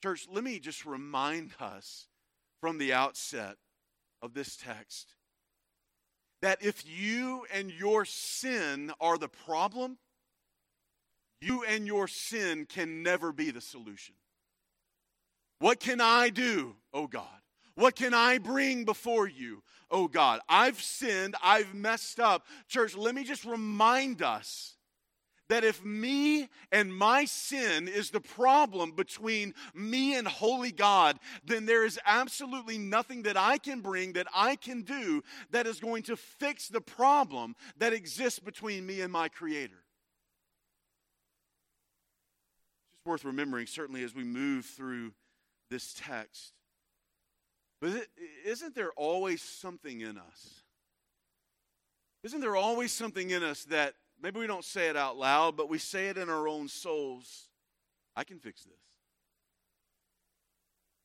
[0.03, 2.07] Church, let me just remind us
[2.65, 3.57] from the outset
[4.23, 5.13] of this text
[6.41, 9.99] that if you and your sin are the problem,
[11.43, 14.15] you and your sin can never be the solution.
[15.59, 17.27] What can I do, oh God?
[17.75, 20.41] What can I bring before you, oh God?
[20.49, 22.47] I've sinned, I've messed up.
[22.67, 24.77] Church, let me just remind us
[25.49, 31.67] that if me and my sin is the problem between me and holy God, then
[31.67, 36.03] there is absolutely nothing that I can bring, that I can do, that is going
[36.05, 39.85] to fix the problem that exists between me and my Creator.
[42.91, 45.13] Just It's worth remembering, certainly, as we move through
[45.69, 46.55] this text.
[47.83, 48.07] But
[48.47, 50.63] isn't there always something in us?
[52.23, 53.93] Isn't there always something in us that
[54.25, 57.49] maybe we don't say it out loud, but we say it in our own souls?
[58.17, 58.73] I can fix this.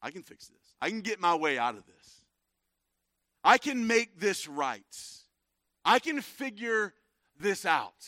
[0.02, 0.76] I can fix this.
[0.82, 2.22] I can get my way out of this.
[3.44, 4.82] I can make this right.
[5.84, 6.94] I can figure
[7.38, 8.08] this out.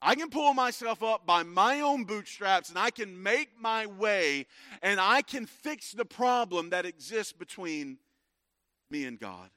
[0.00, 4.46] I can pull myself up by my own bootstraps and I can make my way
[4.82, 7.98] and I can fix the problem that exists between
[8.88, 9.50] me and God.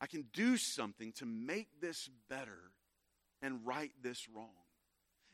[0.00, 2.70] I can do something to make this better
[3.42, 4.50] and right this wrong.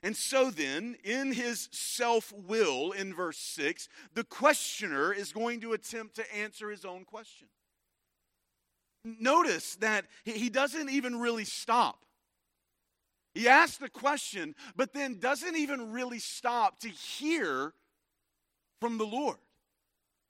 [0.03, 5.74] And so then, in his self will, in verse 6, the questioner is going to
[5.74, 7.46] attempt to answer his own question.
[9.05, 12.05] Notice that he doesn't even really stop.
[13.34, 17.72] He asks the question, but then doesn't even really stop to hear
[18.80, 19.38] from the Lord.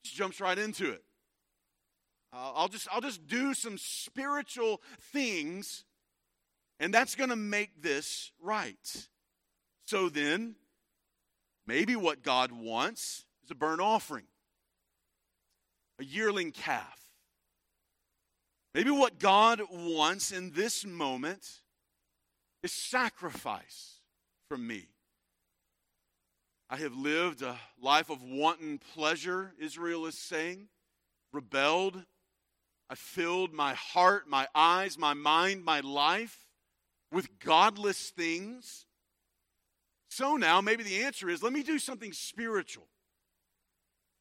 [0.04, 1.02] Just jumps right into it.
[2.32, 4.80] Uh, I'll just I'll just do some spiritual
[5.12, 5.84] things,
[6.82, 9.06] and that's going to make this right.
[9.86, 10.56] So then,
[11.64, 14.24] maybe what God wants is a burnt offering,
[16.00, 16.98] a yearling calf.
[18.74, 21.60] Maybe what God wants in this moment
[22.64, 24.00] is sacrifice
[24.48, 24.88] from me.
[26.68, 30.66] I have lived a life of wanton pleasure, Israel is saying,
[31.32, 32.02] rebelled.
[32.90, 36.48] I filled my heart, my eyes, my mind, my life
[37.12, 38.86] with godless things.
[40.10, 42.88] So now, maybe the answer is let me do something spiritual.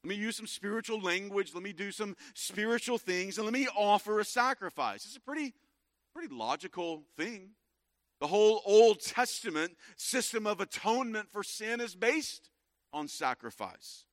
[0.04, 1.54] Let me use some spiritual language.
[1.54, 5.06] Let me do some spiritual things, and let me offer a sacrifice.
[5.06, 5.54] It's a pretty,
[6.14, 7.52] pretty logical thing.
[8.20, 12.50] The whole Old Testament system of atonement for sin is based
[12.94, 14.06] on sacrifice.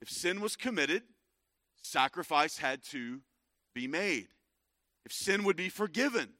[0.00, 1.02] If sin was committed,
[1.82, 3.20] sacrifice had to
[3.74, 4.28] be made.
[5.04, 6.30] If sin would be forgiven,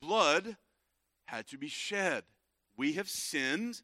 [0.00, 0.56] blood
[1.30, 2.24] had to be shed.
[2.76, 3.82] We have sinned,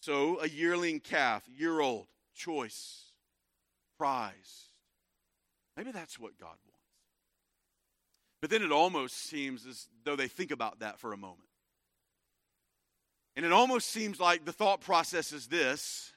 [0.00, 3.12] so a yearling calf, year old, choice,
[3.98, 4.70] prized.
[5.76, 6.78] Maybe that's what God wants.
[8.40, 11.48] But then it almost seems as though they think about that for a moment.
[13.34, 16.12] And it almost seems like the thought process is this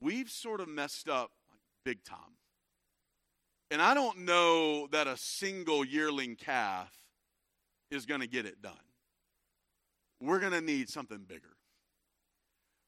[0.00, 1.30] we've sort of messed up
[1.84, 2.18] big time.
[3.70, 6.92] And I don't know that a single yearling calf
[7.90, 8.72] is going to get it done.
[10.22, 11.50] We're going to need something bigger.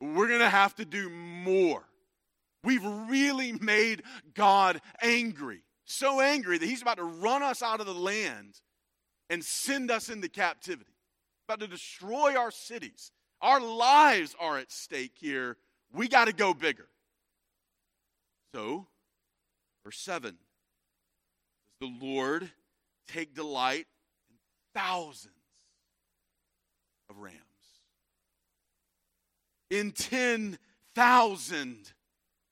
[0.01, 1.85] We're going to have to do more.
[2.63, 4.03] We've really made
[4.35, 8.61] God angry so angry that he's about to run us out of the land
[9.31, 10.93] and send us into captivity,
[11.49, 13.11] about to destroy our cities.
[13.41, 15.57] Our lives are at stake here.
[15.93, 16.89] We got to go bigger.
[18.55, 18.87] So,
[19.85, 20.37] verse 7
[21.81, 22.51] Does the Lord
[23.09, 23.87] take delight
[24.31, 24.37] in
[24.75, 25.35] thousands
[27.11, 27.39] of rams?
[29.75, 31.93] In 10,000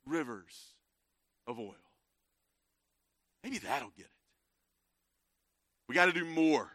[0.06, 0.74] rivers
[1.46, 1.74] of oil.
[3.44, 4.10] Maybe that'll get it.
[5.88, 6.70] We got to do more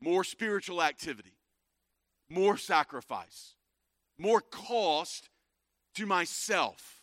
[0.00, 1.34] more spiritual activity,
[2.28, 3.54] more sacrifice,
[4.18, 5.28] more cost
[5.94, 7.02] to myself.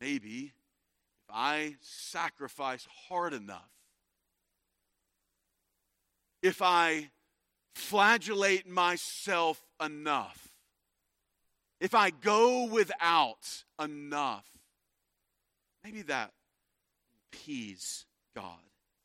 [0.00, 0.52] Maybe
[1.28, 3.70] if I sacrifice hard enough,
[6.42, 7.10] if I
[7.78, 10.48] flagellate myself enough,
[11.80, 14.58] if I go without enough,
[15.84, 16.32] Maybe that
[17.32, 18.04] appease
[18.36, 18.58] God.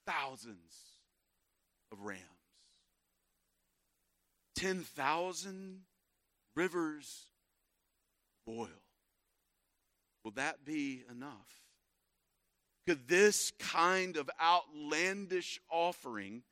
[0.05, 0.73] Thousands
[1.93, 2.19] of rams,
[4.57, 5.79] 10,000
[6.57, 7.27] rivers
[8.45, 8.67] of oil.
[10.25, 11.61] Will that be enough?
[12.85, 16.43] Could this kind of outlandish offering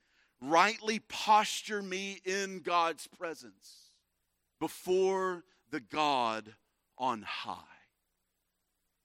[0.41, 3.91] rightly posture me in God's presence
[4.59, 6.53] before the God
[6.97, 7.53] on high?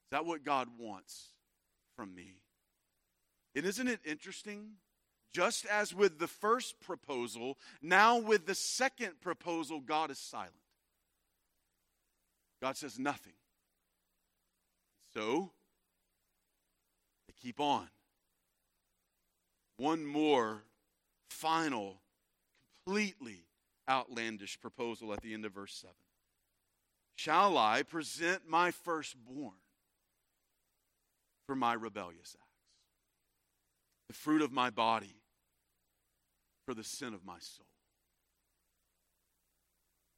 [0.07, 1.31] Is that what God wants
[1.97, 2.41] from me?
[3.55, 4.73] And isn't it interesting?
[5.33, 10.53] Just as with the first proposal, now with the second proposal, God is silent.
[12.63, 13.35] God says nothing.
[15.13, 15.51] So,
[17.27, 17.89] they keep on.
[19.79, 20.63] One more
[21.31, 22.01] final,
[22.85, 23.47] completely
[23.89, 25.95] outlandish proposal at the end of verse 7.
[27.15, 29.55] Shall I present my firstborn?
[31.47, 32.67] for my rebellious acts,
[34.09, 35.15] the fruit of my body
[36.67, 37.67] for the sin of my soul.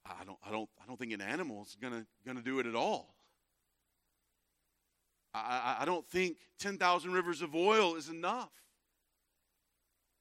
[0.07, 2.75] I don't, I don't, I don't think an animal is gonna, gonna do it at
[2.75, 3.15] all.
[5.35, 8.51] I, I, I don't think 10,000 rivers of oil is enough.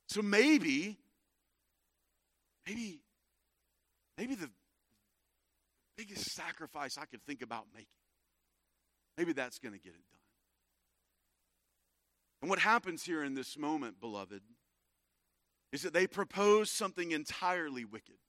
[0.07, 0.97] So maybe,
[2.65, 3.01] maybe,
[4.17, 4.49] maybe the
[5.97, 7.87] biggest sacrifice I could think about making,
[9.17, 10.17] maybe that's going to get it done.
[12.41, 14.41] And what happens here in this moment, beloved,
[15.73, 18.19] is that they propose something entirely wicked,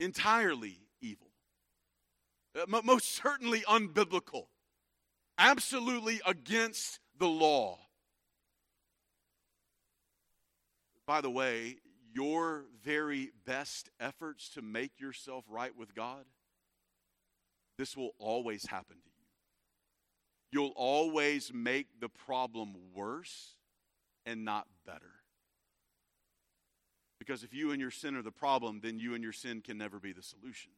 [0.00, 1.28] entirely evil,
[2.60, 4.46] uh, most certainly unbiblical,
[5.38, 7.78] absolutely against the law.
[11.06, 11.76] By the way,
[12.14, 16.24] your very best efforts to make yourself right with God,
[17.78, 19.12] this will always happen to you.
[20.52, 23.56] You'll always make the problem worse
[24.26, 25.10] and not better.
[27.18, 29.78] Because if you and your sin are the problem, then you and your sin can
[29.78, 30.72] never be the solution.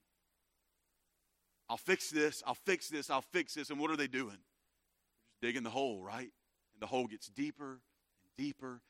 [1.68, 3.70] I'll fix this, I'll fix this, I'll fix this.
[3.70, 4.36] And what are they doing?
[4.36, 6.30] They're just digging the hole, right?
[6.72, 7.80] And the hole gets deeper
[8.22, 8.82] and deeper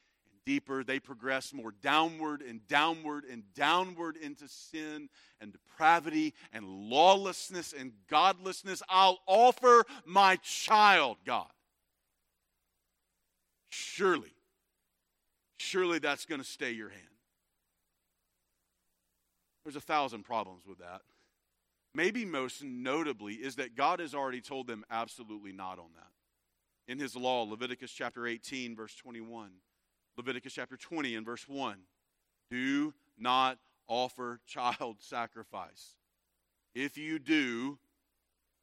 [0.44, 5.08] deeper, they progress more downward and downward and downward into sin
[5.40, 8.82] and depravity and lawlessness and godlessness.
[8.88, 11.50] I'll offer my child, God.
[13.70, 14.32] Surely,
[15.56, 17.02] surely that's going to stay your hand.
[19.64, 21.00] There's a thousand problems with that.
[21.94, 26.92] Maybe most notably is that God has already told them absolutely not on that.
[26.92, 29.50] In his law, Leviticus chapter 18, verse 21.
[30.16, 31.78] Leviticus chapter 20 and verse 1.
[32.50, 33.58] Do not
[33.88, 35.94] offer child sacrifice.
[36.74, 37.78] If you do,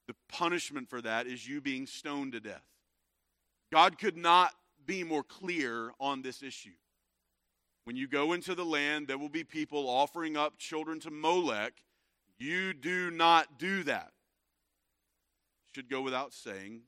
[0.08, 2.66] the punishment for that is you being stoned to death.
[3.72, 4.52] God could not
[4.86, 6.72] be more clear on this issue.
[7.86, 11.74] When you go into the land, there will be people offering up children to Molech.
[12.38, 14.12] You do not do that.
[15.74, 16.82] Should go without saying.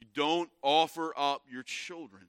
[0.00, 2.26] You don't offer up your children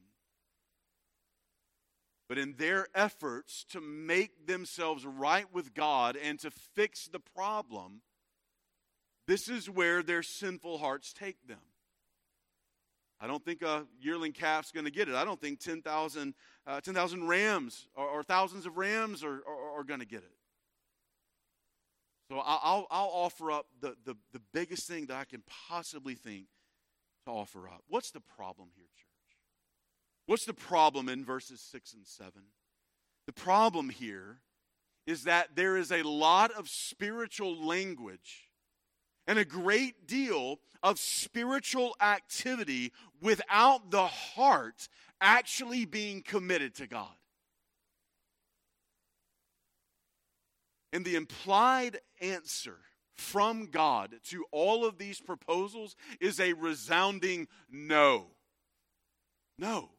[2.34, 8.01] but in their efforts to make themselves right with God and to fix the problem,
[9.27, 11.61] this is where their sinful hearts take them.
[13.21, 15.13] I don't think a yearling calf's going to get it.
[15.13, 16.34] I don't think 10,000
[16.65, 20.38] uh, 10, rams or, or, thousands of rams are, are, are going to get it.
[22.31, 26.47] So I'll, I'll offer up the, the, the biggest thing that I can possibly think
[27.25, 27.84] to offer up.
[27.89, 29.03] What's the problem here, church?
[30.26, 32.32] What's the problem in verses 6 and 7?
[33.28, 34.39] The problem here
[35.05, 38.49] is that there is a lot of spiritual language
[39.28, 44.88] and a great deal of spiritual activity without the heart
[45.21, 47.15] actually being committed to God.
[50.91, 52.78] And the implied answer
[53.15, 58.28] from God to all of these proposals is a resounding no.
[59.57, 59.89] No.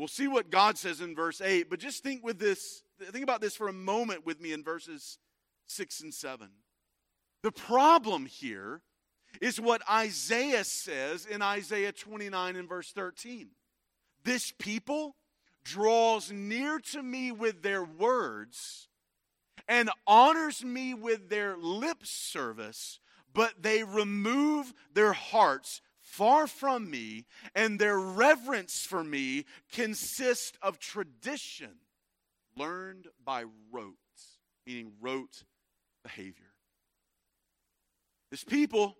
[0.00, 3.42] We'll see what God says in verse 8, but just think with this, think about
[3.42, 5.18] this for a moment with me in verses
[5.66, 6.48] 6 and 7.
[7.42, 8.80] The problem here
[9.42, 13.50] is what Isaiah says in Isaiah 29 and verse 13.
[14.24, 15.16] This people
[15.64, 18.88] draws near to me with their words
[19.68, 23.00] and honors me with their lip service,
[23.34, 30.78] but they remove their hearts far from me, and their reverence for me consists of
[30.78, 31.70] tradition
[32.56, 33.94] learned by rote,
[34.66, 35.44] meaning rote
[36.02, 36.52] behavior.
[38.30, 38.96] This people,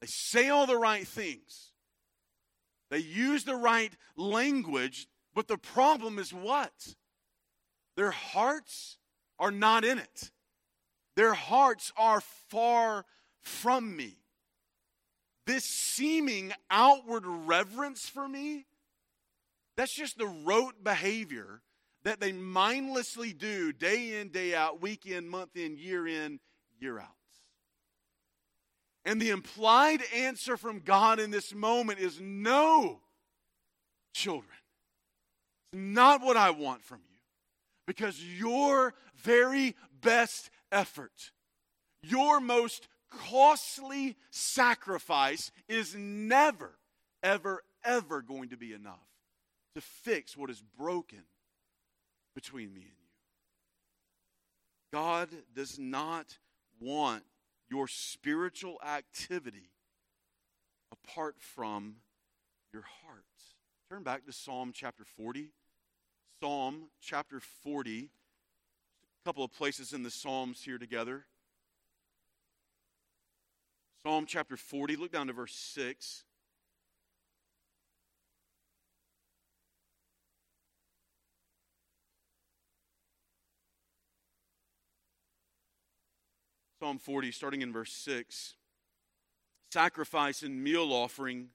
[0.00, 1.72] they say all the right things,
[2.90, 6.94] they use the right language, but the problem is what?
[7.96, 8.98] Their hearts
[9.38, 10.30] are not in it.
[11.16, 13.04] Their hearts are far
[13.40, 14.21] from me
[15.46, 18.66] this seeming outward reverence for me,
[19.76, 21.62] that's just the rote behavior
[22.04, 26.40] that they mindlessly do day in, day out, week in, month in, year in,
[26.80, 27.06] year out.
[29.04, 33.00] And the implied answer from God in this moment is no,
[34.14, 34.50] children.
[35.72, 37.18] It's not what I want from you.
[37.86, 41.32] Because your very best effort,
[42.02, 42.86] your most
[43.30, 46.78] costly sacrifice is never,
[47.22, 49.08] ever, ever going to be enough
[49.74, 51.22] to fix what is broken
[52.34, 53.08] between me and you.
[54.92, 56.38] God does not
[56.80, 57.24] want
[57.70, 59.70] your spiritual activity
[60.92, 61.96] apart from
[62.72, 63.24] your heart.
[63.90, 65.48] Turn back to Psalm chapter 40.
[66.42, 68.10] Psalm chapter 40.
[68.10, 71.24] a couple of places in the Psalms here together.
[74.04, 76.24] Psalm chapter 40, look down to verse 6.
[86.80, 88.56] Psalm 40, starting in verse 6.
[89.70, 91.50] Sacrifice and meal offering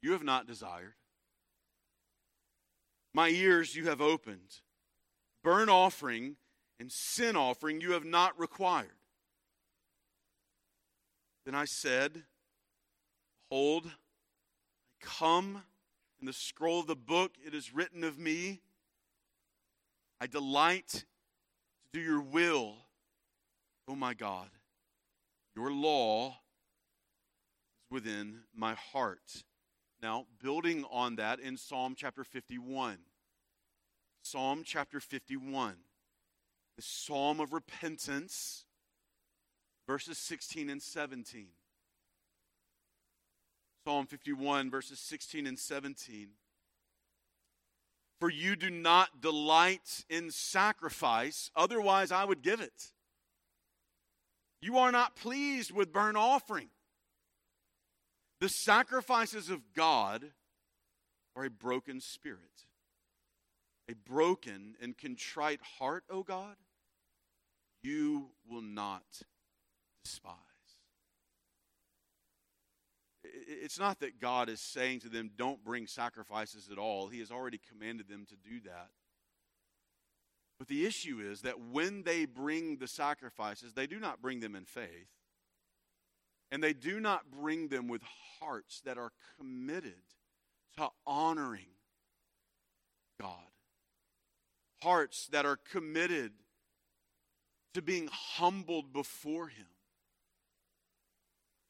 [0.00, 0.94] you have not desired.
[3.12, 4.60] My ears you have opened.
[5.42, 6.36] Burnt offering
[6.78, 9.03] and sin offering you have not required.
[11.44, 12.22] Then I said,
[13.48, 15.62] Behold, I come
[16.20, 18.60] in the scroll of the book, it is written of me.
[20.20, 21.04] I delight to
[21.92, 22.76] do your will
[23.86, 24.48] Oh my God,
[25.54, 26.34] your law is
[27.90, 29.44] within my heart.
[30.02, 32.98] Now, building on that in Psalm chapter 51.
[34.22, 35.74] Psalm chapter 51,
[36.76, 38.64] the psalm of repentance,
[39.86, 41.46] verses 16 and 17.
[43.86, 46.28] Psalm 51, verses 16 and 17.
[48.18, 52.92] For you do not delight in sacrifice, otherwise I would give it.
[54.62, 56.68] You are not pleased with burnt offering.
[58.40, 60.24] The sacrifices of God
[61.36, 62.64] are a broken spirit,
[63.90, 66.56] a broken and contrite heart, O God,
[67.82, 69.02] you will not
[70.04, 70.34] despise.
[73.24, 77.08] It's not that God is saying to them, don't bring sacrifices at all.
[77.08, 78.90] He has already commanded them to do that.
[80.58, 84.54] But the issue is that when they bring the sacrifices, they do not bring them
[84.54, 85.08] in faith.
[86.52, 88.02] And they do not bring them with
[88.40, 90.02] hearts that are committed
[90.76, 91.74] to honoring
[93.20, 93.50] God.
[94.82, 96.32] Hearts that are committed
[97.72, 99.66] to being humbled before Him.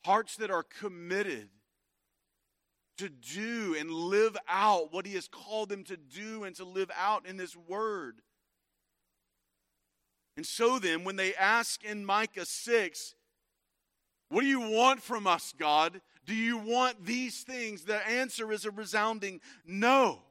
[0.05, 1.49] Hearts that are committed
[2.99, 6.91] to do and live out what He has called them to do and to live
[6.97, 8.21] out in this Word.
[10.37, 13.15] And so then, when they ask in Micah 6,
[14.29, 16.01] What do you want from us, God?
[16.27, 17.85] Do you want these things?
[17.85, 20.23] The answer is a resounding no.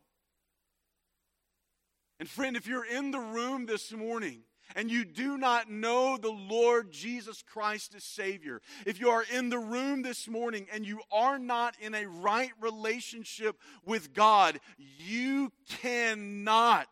[2.19, 4.43] And friend, if you're in the room this morning
[4.76, 9.49] and you do not know the Lord Jesus Christ as Savior, if you are in
[9.49, 15.51] the room this morning and you are not in a right relationship with God, you
[15.82, 16.88] cannot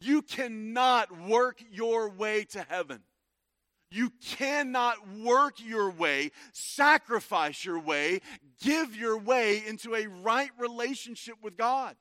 [0.00, 3.02] you cannot work your way to heaven.
[3.90, 8.20] You cannot work your way, sacrifice your way,
[8.62, 11.96] give your way into a right relationship with God.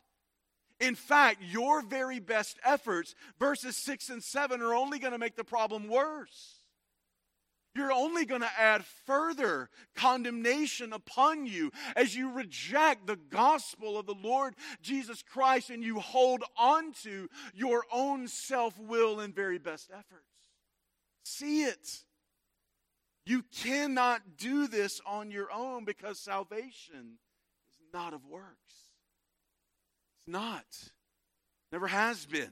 [0.80, 5.36] In fact, your very best efforts, verses 6 and 7, are only going to make
[5.36, 6.60] the problem worse
[7.76, 14.06] you're only going to add further condemnation upon you as you reject the gospel of
[14.06, 19.60] the Lord Jesus Christ and you hold on to your own self will and very
[19.60, 20.26] best efforts.
[21.24, 22.04] See it.
[23.26, 27.20] You cannot do this on your own because salvation
[27.70, 28.89] is not of works.
[30.30, 30.66] Not.
[31.72, 32.52] Never has been.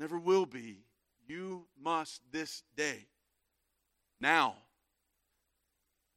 [0.00, 0.84] Never will be.
[1.26, 3.06] You must this day
[4.20, 4.56] now.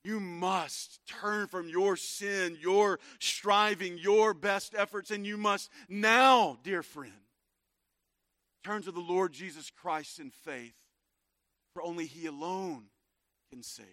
[0.03, 6.59] You must turn from your sin, your striving, your best efforts, and you must now,
[6.63, 7.11] dear friend,
[8.63, 10.75] turn to the Lord Jesus Christ in faith,
[11.73, 12.85] for only He alone
[13.51, 13.85] can save.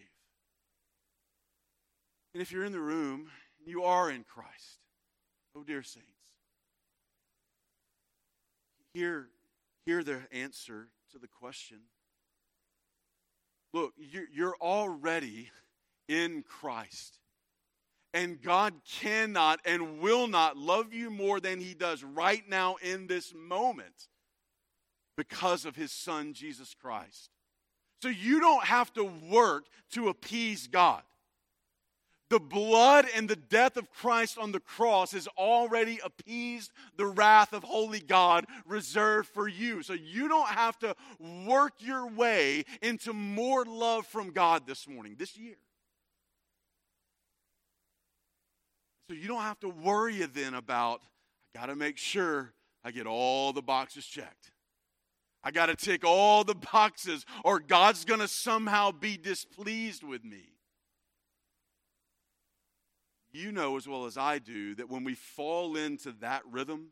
[2.35, 3.31] And if you're in the room
[3.65, 4.81] you are in Christ,
[5.57, 6.12] oh, dear saints,
[8.95, 9.29] hear,
[9.87, 11.79] hear the answer to the question
[13.75, 15.51] Look, you're already
[16.09, 17.19] in Christ.
[18.15, 23.07] And God cannot and will not love you more than He does right now in
[23.07, 24.09] this moment
[25.17, 27.31] because of His Son, Jesus Christ.
[28.03, 31.03] So you don't have to work to appease God.
[32.33, 37.53] The blood and the death of Christ on the cross has already appeased the wrath
[37.53, 39.83] of holy God reserved for you.
[39.83, 40.97] So you don't have to
[41.47, 45.57] work your way into more love from God this morning, this year.
[49.11, 51.03] So you don't have to worry then about,
[51.55, 54.53] I got to make sure I get all the boxes checked.
[55.45, 60.25] I got to tick all the boxes, or God's going to somehow be displeased with
[60.25, 60.52] me
[63.33, 66.89] you know as well as I do that when we fall into that rhythm,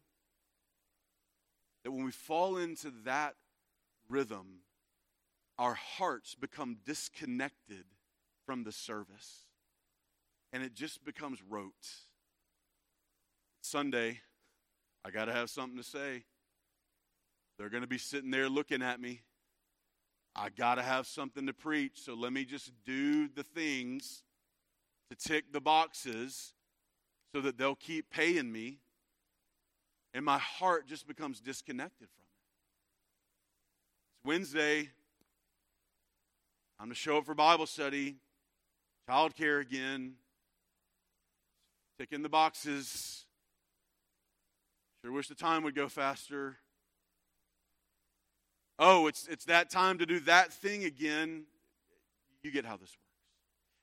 [1.85, 3.35] that when we fall into that
[4.09, 4.61] rhythm,
[5.59, 7.85] our hearts become disconnected
[8.47, 9.47] from the service.
[10.53, 11.89] And it just becomes rote.
[13.61, 14.21] Sunday,
[15.05, 16.25] I got to have something to say.
[17.59, 19.21] They're going to be sitting there looking at me.
[20.35, 24.23] I got to have something to preach, so let me just do the things
[25.11, 26.53] to tick the boxes
[27.35, 28.79] so that they'll keep paying me.
[30.15, 32.37] And my heart just becomes disconnected from it.
[34.17, 34.91] It's Wednesday.
[36.81, 38.17] I'm to show up for Bible study,
[39.09, 40.15] childcare again,
[41.99, 43.27] ticking the boxes.
[45.03, 46.57] Sure wish the time would go faster.
[48.79, 51.45] Oh, it's, it's that time to do that thing again.
[52.43, 53.10] You get how this works.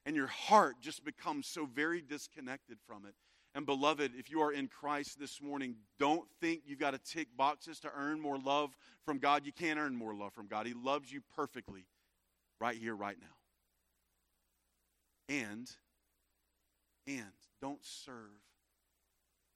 [0.08, 3.14] And your heart just becomes so very disconnected from it.
[3.54, 7.28] And beloved, if you are in Christ this morning, don't think you've got to tick
[7.36, 8.70] boxes to earn more love
[9.04, 9.46] from God.
[9.46, 10.66] You can't earn more love from God.
[10.66, 11.88] He loves you perfectly
[12.62, 15.36] right here, right now.
[15.36, 15.70] And,
[17.06, 17.26] and
[17.62, 18.16] don't serve.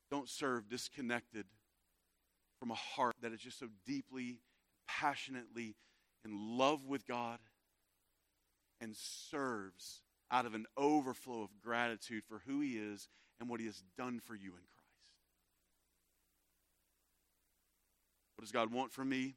[0.09, 1.45] Don't serve disconnected
[2.59, 4.41] from a heart that is just so deeply
[4.85, 5.77] passionately
[6.25, 7.39] in love with God
[8.81, 10.01] and serves
[10.31, 13.09] out of an overflow of gratitude for who He is
[13.39, 14.71] and what He has done for you in Christ.
[18.35, 19.35] What does God want from me?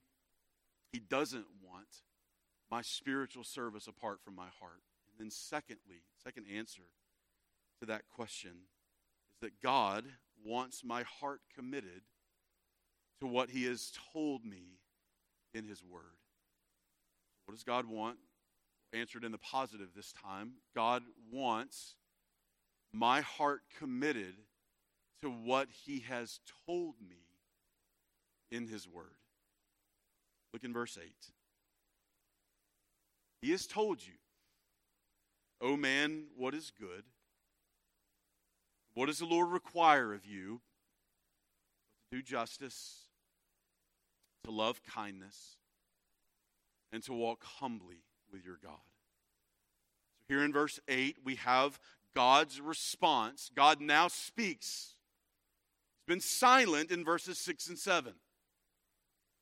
[0.92, 2.02] He doesn't want
[2.70, 4.82] my spiritual service apart from my heart.
[5.08, 6.82] And then, secondly, second answer
[7.80, 10.04] to that question is that God
[10.44, 12.02] wants my heart committed
[13.20, 14.78] to what He has told me
[15.52, 16.18] in His Word.
[17.44, 18.18] What does God want?
[18.92, 20.52] Answered in the positive this time.
[20.74, 21.94] God wants
[22.92, 24.34] my heart committed
[25.22, 27.22] to what He has told me
[28.50, 29.16] in His Word.
[30.52, 31.12] Look in verse 8.
[33.42, 34.14] He has told you,
[35.60, 37.04] O man, what is good?
[38.94, 40.60] What does the Lord require of you?
[42.10, 43.04] To do justice
[44.44, 45.56] to love kindness,
[46.92, 48.04] and to walk humbly
[48.34, 48.72] with your God.
[50.26, 51.78] So here in verse 8, we have
[52.16, 53.50] God's response.
[53.54, 54.96] God now speaks.
[56.00, 58.12] He's been silent in verses 6 and 7.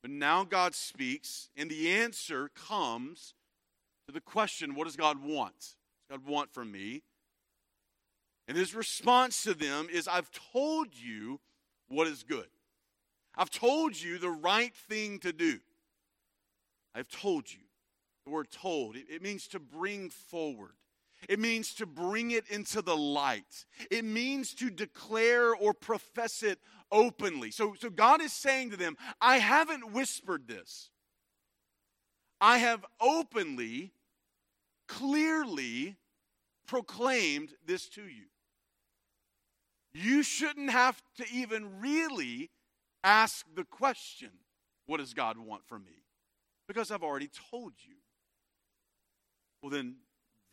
[0.03, 3.33] But now God speaks, and the answer comes
[4.07, 5.31] to the question what does God want?
[5.31, 7.01] What does God want from me?
[8.47, 11.39] And his response to them is I've told you
[11.87, 12.47] what is good.
[13.35, 15.59] I've told you the right thing to do.
[16.93, 17.59] I've told you.
[18.25, 20.71] Word told, it, it, means to bring forward.
[21.27, 23.65] It means to bring it into the light.
[23.91, 26.59] It means to declare or profess it
[26.91, 27.51] openly.
[27.51, 30.89] So, so God is saying to them, I haven't whispered this.
[32.39, 33.93] I have openly,
[34.87, 35.95] clearly
[36.67, 38.25] proclaimed this to you.
[39.93, 42.49] You shouldn't have to even really
[43.03, 44.31] ask the question,
[44.87, 46.03] What does God want from me?
[46.67, 47.95] Because I've already told you.
[49.63, 49.95] Well, then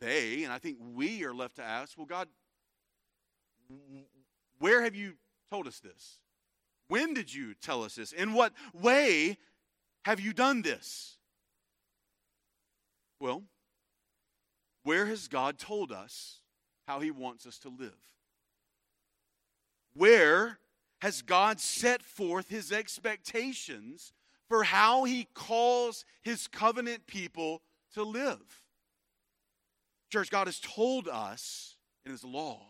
[0.01, 2.29] they, and I think we are left to ask, Well, God,
[4.59, 5.15] where have you
[5.51, 6.21] told us this?
[6.89, 8.13] When did you tell us this?
[8.13, 9.37] In what way
[10.07, 11.19] have you done this?
[13.21, 13.43] Well,
[14.85, 16.41] where has God told us
[16.89, 17.99] how He wants us to live?
[19.93, 20.59] Where
[21.01, 24.13] has God set forth his expectations
[24.49, 27.63] for how he calls his covenant people
[27.95, 28.63] to live.
[30.11, 32.61] Church, God has told us in his law,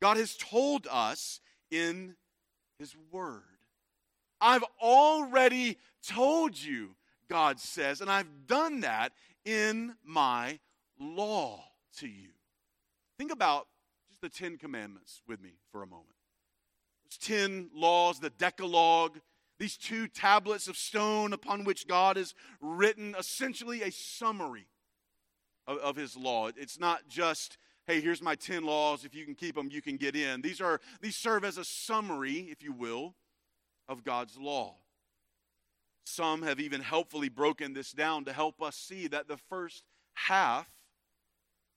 [0.00, 1.40] God has told us
[1.70, 2.16] in
[2.78, 3.42] his word.
[4.40, 6.94] I've already told you,
[7.28, 9.12] God says, and I've done that
[9.44, 10.58] in my
[11.00, 11.64] law
[11.98, 12.28] to you.
[13.18, 13.66] Think about
[14.08, 16.08] just the Ten Commandments with me for a moment.
[17.04, 19.18] Those 10 laws, the Decalogue,
[19.58, 24.66] these two tablets of stone upon which God has written essentially a summary
[25.66, 26.48] of, of his law.
[26.56, 29.04] It's not just, hey, here's my 10 laws.
[29.04, 30.42] If you can keep them, you can get in.
[30.42, 33.14] These, are, these serve as a summary, if you will,
[33.88, 34.76] of God's law.
[36.04, 39.82] Some have even helpfully broken this down to help us see that the first
[40.14, 40.68] half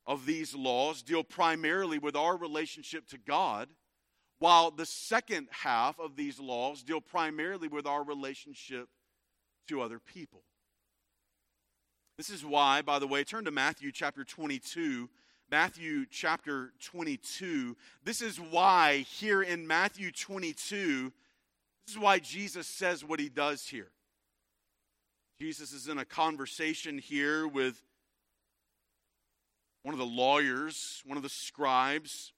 [0.05, 3.69] of these laws deal primarily with our relationship to God
[4.39, 8.87] while the second half of these laws deal primarily with our relationship
[9.67, 10.43] to other people.
[12.19, 15.09] This is why, by the way, turn to Matthew chapter 22.
[15.49, 17.77] Matthew chapter 22.
[18.03, 21.13] This is why, here in Matthew 22,
[21.87, 23.91] this is why Jesus says what he does here.
[25.39, 27.81] Jesus is in a conversation here with
[29.83, 32.33] one of the lawyers, one of the scribes.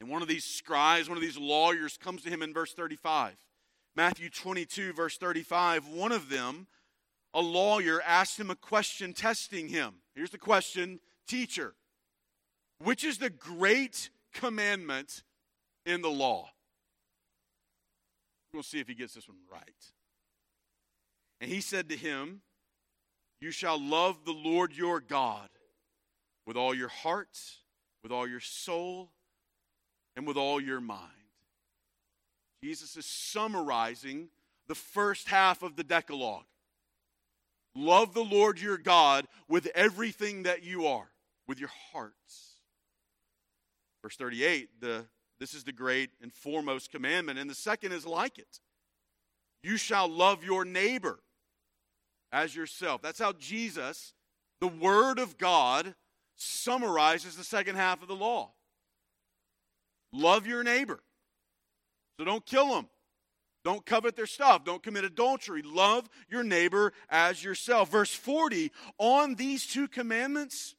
[0.00, 3.36] And one of these scribes, one of these lawyers comes to him in verse 35.
[3.94, 5.88] Matthew 22, verse 35.
[5.88, 6.68] One of them,
[7.38, 9.94] a lawyer, asked him a question testing him.
[10.16, 10.98] Here's the question
[11.28, 11.74] Teacher,
[12.82, 15.22] which is the great commandment
[15.86, 16.50] in the law?
[18.52, 19.62] We'll see if he gets this one right.
[21.40, 22.40] And he said to him,
[23.40, 25.48] You shall love the Lord your God
[26.44, 27.38] with all your heart,
[28.02, 29.12] with all your soul,
[30.16, 31.12] and with all your mind.
[32.64, 34.30] Jesus is summarizing
[34.66, 36.46] the first half of the Decalogue.
[37.78, 41.08] Love the Lord your God with everything that you are,
[41.46, 42.56] with your hearts.
[44.02, 45.06] Verse 38, the,
[45.38, 48.58] this is the great and foremost commandment, and the second is like it.
[49.62, 51.20] You shall love your neighbor
[52.32, 53.00] as yourself.
[53.00, 54.12] That's how Jesus,
[54.60, 55.94] the Word of God,
[56.34, 58.50] summarizes the second half of the law.
[60.12, 61.00] Love your neighbor.
[62.18, 62.88] So don't kill them.
[63.64, 64.64] Don't covet their stuff.
[64.64, 65.62] Don't commit adultery.
[65.62, 67.90] Love your neighbor as yourself.
[67.90, 70.74] Verse 40 On these two commandments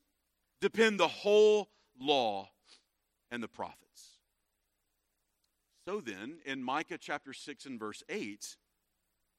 [0.62, 1.70] depend the whole
[2.00, 2.50] law
[3.32, 3.76] and the prophets.
[5.88, 8.58] So then, in Micah chapter 6 and verse 8,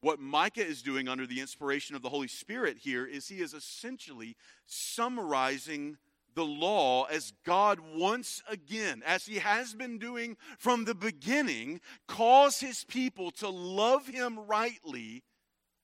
[0.01, 3.55] what Micah is doing under the inspiration of the Holy Spirit here is he is
[3.55, 4.37] essentially
[4.67, 5.99] summarizing
[6.41, 12.61] the law as God once again, as he has been doing from the beginning, calls
[12.61, 15.23] his people to love him rightly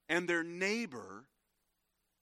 [0.08, 1.26] and their neighbor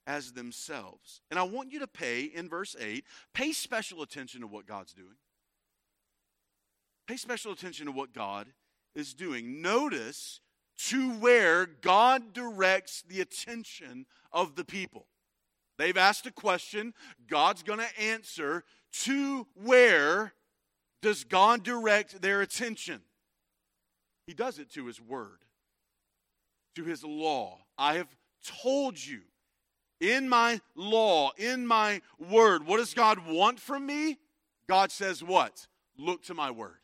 [0.05, 1.21] as themselves.
[1.31, 4.91] And I want you to pay, in verse 8, pay special attention to what God's
[4.91, 5.15] doing.
[7.07, 8.47] Pay special attention to what God
[8.95, 9.61] is doing.
[9.61, 10.41] Notice
[10.89, 15.07] to where God directs the attention of the people.
[15.77, 16.93] They've asked a question,
[17.27, 18.63] God's going to answer.
[19.03, 20.33] To where
[21.01, 23.01] does God direct their attention?
[24.25, 25.43] He does it to His Word,
[26.75, 27.59] to His law.
[27.77, 28.15] I have
[28.63, 29.21] told you
[29.99, 34.17] in my law, in my Word, what does God want from me?
[34.67, 35.67] God says, What?
[35.97, 36.77] Look to my Word.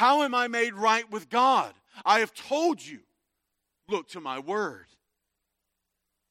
[0.00, 1.74] How am I made right with God?
[2.06, 3.00] I have told you,
[3.88, 4.86] look to my word.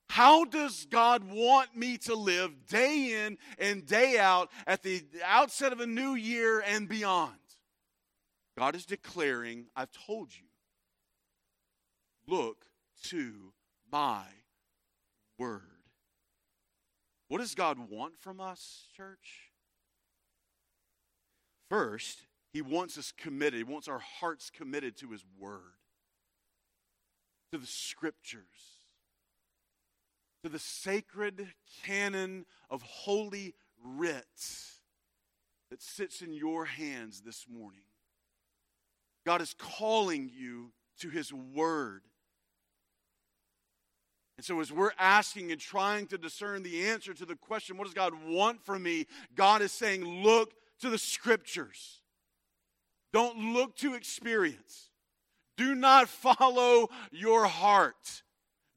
[0.09, 5.71] How does God want me to live day in and day out at the outset
[5.71, 7.33] of a new year and beyond?
[8.57, 10.47] God is declaring, I've told you,
[12.27, 12.65] look
[13.03, 13.53] to
[13.91, 14.23] my
[15.37, 15.61] word.
[17.27, 19.51] What does God want from us, church?
[21.69, 23.57] First, he wants us committed.
[23.57, 25.77] He wants our hearts committed to His Word,
[27.51, 28.78] to the Scriptures,
[30.43, 31.47] to the sacred
[31.83, 34.25] canon of Holy Writ
[35.69, 37.81] that sits in your hands this morning.
[39.25, 42.01] God is calling you to His Word.
[44.37, 47.83] And so, as we're asking and trying to discern the answer to the question, what
[47.83, 49.05] does God want from me?
[49.35, 52.01] God is saying, look to the Scriptures.
[53.11, 54.89] Don't look to experience.
[55.57, 58.23] Do not follow your heart.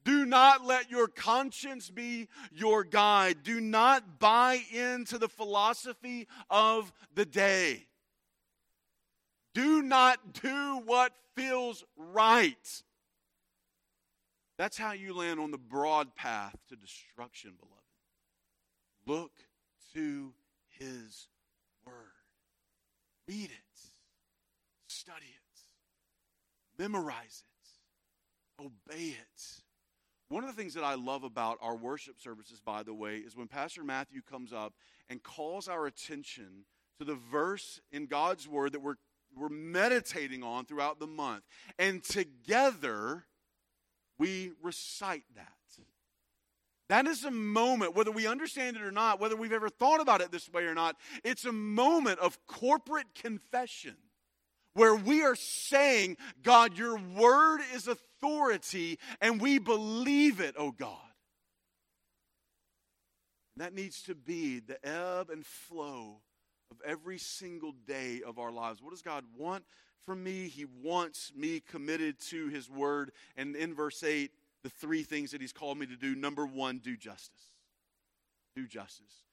[0.05, 3.39] Do not let your conscience be your guide.
[3.43, 7.87] Do not buy into the philosophy of the day.
[9.55, 12.83] Do not do what feels right.
[14.59, 17.79] That's how you land on the broad path to destruction, beloved.
[19.07, 19.33] Look
[19.95, 20.33] to
[20.79, 21.29] his
[21.85, 21.95] word.
[23.29, 23.73] Read it
[25.03, 29.62] study it, memorize it, obey it.
[30.33, 33.37] One of the things that I love about our worship services, by the way, is
[33.37, 34.73] when Pastor Matthew comes up
[35.11, 36.65] and calls our attention
[36.99, 38.95] to the verse in God's Word that we're,
[39.37, 41.43] we're meditating on throughout the month.
[41.79, 43.27] And together,
[44.17, 45.49] we recite that.
[46.89, 50.23] That is a moment, whether we understand it or not, whether we've ever thought about
[50.23, 53.97] it this way or not, it's a moment of corporate confession
[54.75, 60.97] where we are saying, God, your word is authority and we believe it, oh God.
[63.57, 66.21] And That needs to be the ebb and flow
[66.71, 68.83] of every single day of our lives.
[68.83, 69.65] What does God want
[70.07, 70.49] from me?
[70.49, 73.13] He wants me committed to His word.
[73.37, 74.31] And in verse 8,
[74.65, 77.53] the three things that He's called me to do number one, do justice.
[78.57, 79.25] Do justice.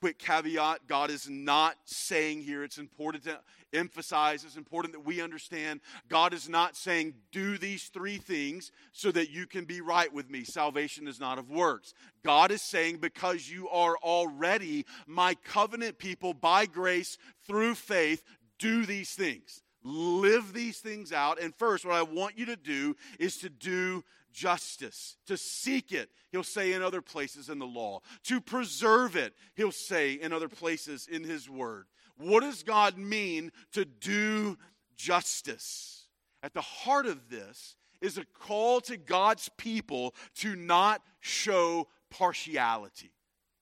[0.00, 3.38] Quick caveat God is not saying here, it's important to
[3.72, 9.10] emphasize, it's important that we understand God is not saying, do these three things so
[9.12, 10.44] that you can be right with me.
[10.44, 11.94] Salvation is not of works.
[12.24, 18.24] God is saying, because you are already my covenant people by grace through faith,
[18.58, 19.62] do these things.
[19.84, 21.40] Live these things out.
[21.40, 26.10] And first, what I want you to do is to do justice, to seek it,
[26.30, 30.48] he'll say in other places in the law, to preserve it, he'll say in other
[30.48, 31.86] places in his word.
[32.16, 34.58] What does God mean to do
[34.96, 36.06] justice?
[36.42, 43.12] At the heart of this is a call to God's people to not show partiality.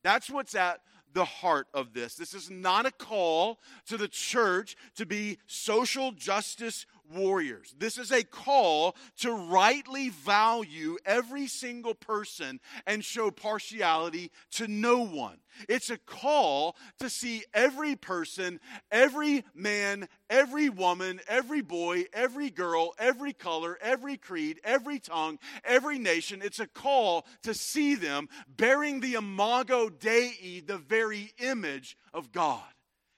[0.03, 0.81] That's what's at
[1.13, 2.15] the heart of this.
[2.15, 6.85] This is not a call to the church to be social justice
[7.15, 7.75] warriors.
[7.79, 15.05] This is a call to rightly value every single person and show partiality to no
[15.05, 15.39] one.
[15.69, 18.61] It's a call to see every person,
[18.91, 25.99] every man, every woman, every boy, every girl, every color, every creed, every tongue, every
[25.99, 26.43] nation.
[26.43, 32.63] It's a call to see them bearing the imago Dei, the very image of God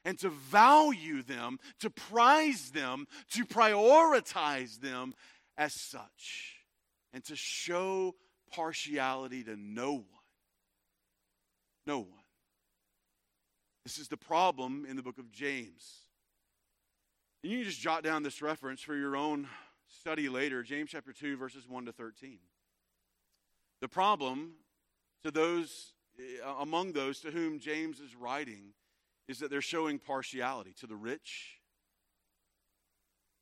[0.08, 5.12] and to value them, to prize them, to prioritize them
[5.58, 6.56] as such,
[7.12, 8.14] and to show
[8.50, 10.04] partiality to no one.
[11.86, 12.24] No one.
[13.84, 15.98] This is the problem in the book of James.
[17.42, 19.46] And you can just jot down this reference for your own
[20.00, 22.38] study later James chapter 2, verses 1 to 13.
[23.82, 24.52] The problem
[25.22, 26.22] to those eh,
[26.58, 28.72] among those to whom James is writing
[29.28, 31.58] is that they're showing partiality to the rich.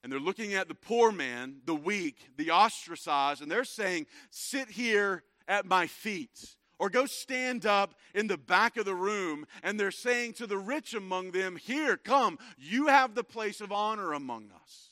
[0.03, 4.69] And they're looking at the poor man, the weak, the ostracized, and they're saying, Sit
[4.71, 6.57] here at my feet.
[6.79, 9.47] Or go stand up in the back of the room.
[9.63, 13.73] And they're saying to the rich among them, Here, come, you have the place of
[13.73, 14.86] honor among us.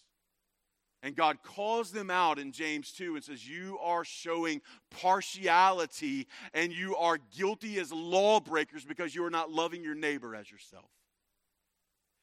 [1.05, 6.73] And God calls them out in James 2 and says, You are showing partiality and
[6.73, 10.89] you are guilty as lawbreakers because you are not loving your neighbor as yourself.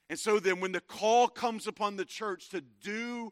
[0.10, 3.32] And so then, when the call comes upon the church to do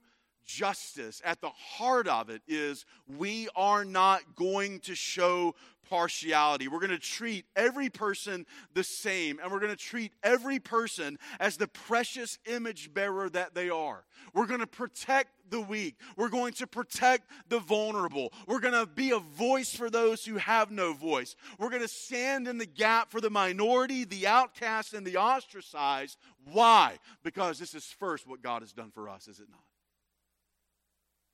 [0.50, 2.86] justice, at the heart of it is
[3.18, 5.54] we are not going to show
[5.88, 6.68] partiality.
[6.68, 11.18] We're going to treat every person the same, and we're going to treat every person
[11.40, 14.06] as the precious image bearer that they are.
[14.34, 15.96] We're going to protect the weak.
[16.16, 18.34] We're going to protect the vulnerable.
[18.48, 21.36] We're going to be a voice for those who have no voice.
[21.58, 26.18] We're going to stand in the gap for the minority, the outcast, and the ostracized.
[26.52, 26.98] Why?
[27.24, 29.69] Because this is first what God has done for us, is it not?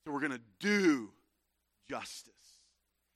[0.06, 1.10] So we're going to do
[1.90, 2.32] justice.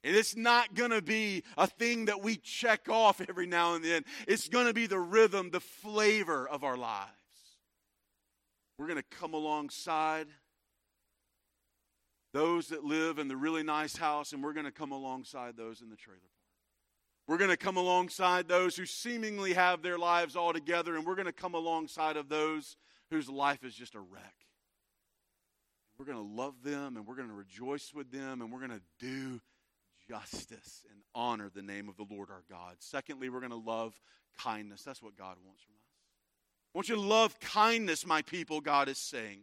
[0.02, 3.84] And it's not going to be a thing that we check off every now and
[3.84, 4.04] then.
[4.26, 7.10] It's going to be the rhythm, the flavor of our lives.
[8.78, 10.26] We're going to come alongside
[12.32, 15.82] those that live in the really nice house, and we're going to come alongside those
[15.82, 16.30] in the trailer park.
[17.28, 21.14] We're going to come alongside those who seemingly have their lives all together, and we're
[21.14, 22.76] going to come alongside of those
[23.10, 24.34] whose life is just a wreck.
[26.00, 28.70] We're going to love them, and we're going to rejoice with them, and we're going
[28.70, 29.38] to do
[30.08, 32.76] justice and honor the name of the Lord our God.
[32.78, 34.00] Secondly, we're going to love
[34.38, 34.82] kindness.
[34.82, 35.84] That's what God wants from us.
[36.74, 39.40] I want you to love kindness, my people, God is saying.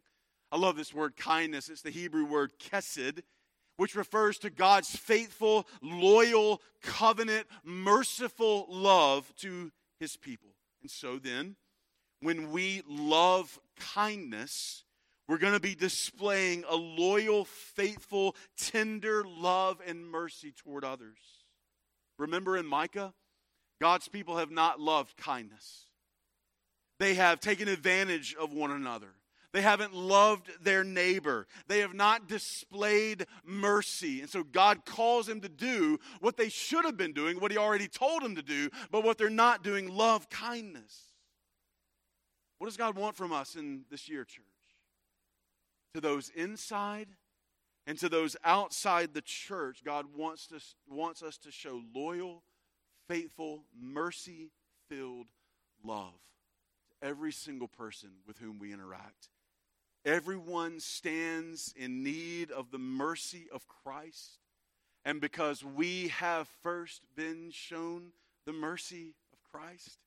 [0.52, 1.70] I love this word kindness.
[1.70, 3.22] It's the Hebrew word kesed,
[3.76, 10.50] which refers to God's faithful, loyal, covenant, merciful love to his people.
[10.82, 11.56] And so then,
[12.22, 14.86] when we love kindness,
[15.28, 21.18] we're going to be displaying a loyal, faithful, tender love and mercy toward others.
[22.18, 23.14] Remember in Micah,
[23.82, 25.86] God's people have not loved kindness.
[26.99, 29.10] They have taken advantage of one another.
[29.54, 31.48] They haven't loved their neighbor.
[31.68, 34.22] They have not displayed mercy.
[34.22, 37.58] And so God calls them to do what they should have been doing, what He
[37.58, 41.02] already told them to do, but what they're not doing love kindness.
[42.58, 44.45] What does God want from us in this year, church?
[45.93, 47.07] To those inside
[47.85, 50.59] and to those outside the church, God wants, to,
[50.89, 52.43] wants us to show loyal,
[53.07, 54.51] faithful, mercy
[54.89, 55.27] filled
[55.84, 56.19] love
[56.89, 59.30] to every single person with whom we interact.
[60.05, 64.39] Everyone stands in need of the mercy of Christ.
[65.05, 68.11] And because we have first been shown
[68.45, 69.99] the mercy of Christ,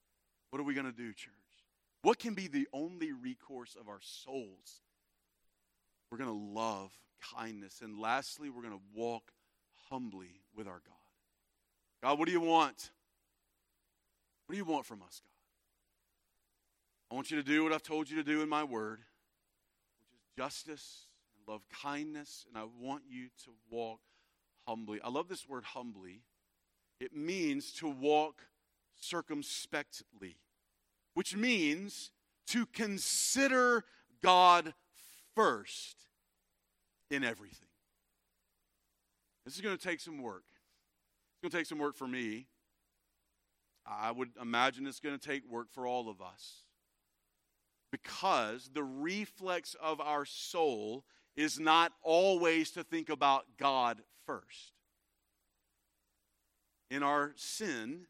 [0.50, 1.32] what are we going to do, church?
[2.02, 4.82] What can be the only recourse of our souls
[6.10, 6.92] we're going to love
[7.34, 7.80] kindness.
[7.82, 9.32] And lastly, we're going to walk
[9.88, 10.94] humbly with our God.
[12.02, 12.90] God, what do you want?
[14.46, 15.30] What do you want from us, God?
[17.10, 19.00] I want you to do what I've told you to do in my word,
[19.98, 21.06] which is justice
[21.36, 24.00] and love kindness, and I want you to walk
[24.66, 25.00] humbly.
[25.04, 26.22] I love this word humbly.
[27.00, 28.42] It means to walk
[29.00, 30.36] circumspectly,
[31.14, 32.10] which means
[32.48, 33.84] to consider
[34.22, 34.74] God
[35.34, 35.96] first
[37.10, 37.68] in everything.
[39.44, 40.44] This is going to take some work.
[40.48, 42.46] It's going to take some work for me.
[43.86, 46.64] I would imagine it's going to take work for all of us
[47.90, 51.04] because the reflex of our soul
[51.36, 54.74] is not always to think about God first.
[56.90, 58.06] In our sin,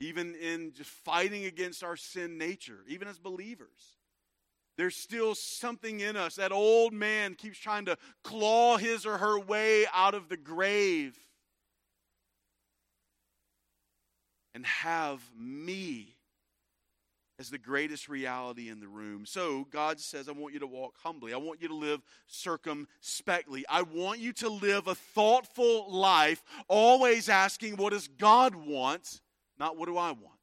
[0.00, 3.98] even in just fighting against our sin nature, even as believers,
[4.76, 6.36] there's still something in us.
[6.36, 11.18] That old man keeps trying to claw his or her way out of the grave
[14.54, 16.14] and have me
[17.38, 19.26] as the greatest reality in the room.
[19.26, 21.32] So God says, I want you to walk humbly.
[21.32, 23.64] I want you to live circumspectly.
[23.68, 29.20] I want you to live a thoughtful life, always asking, what does God want,
[29.58, 30.33] not what do I want?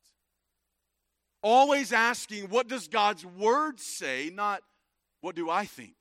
[1.43, 4.61] Always asking, what does God's word say, not
[5.21, 5.95] what do I think?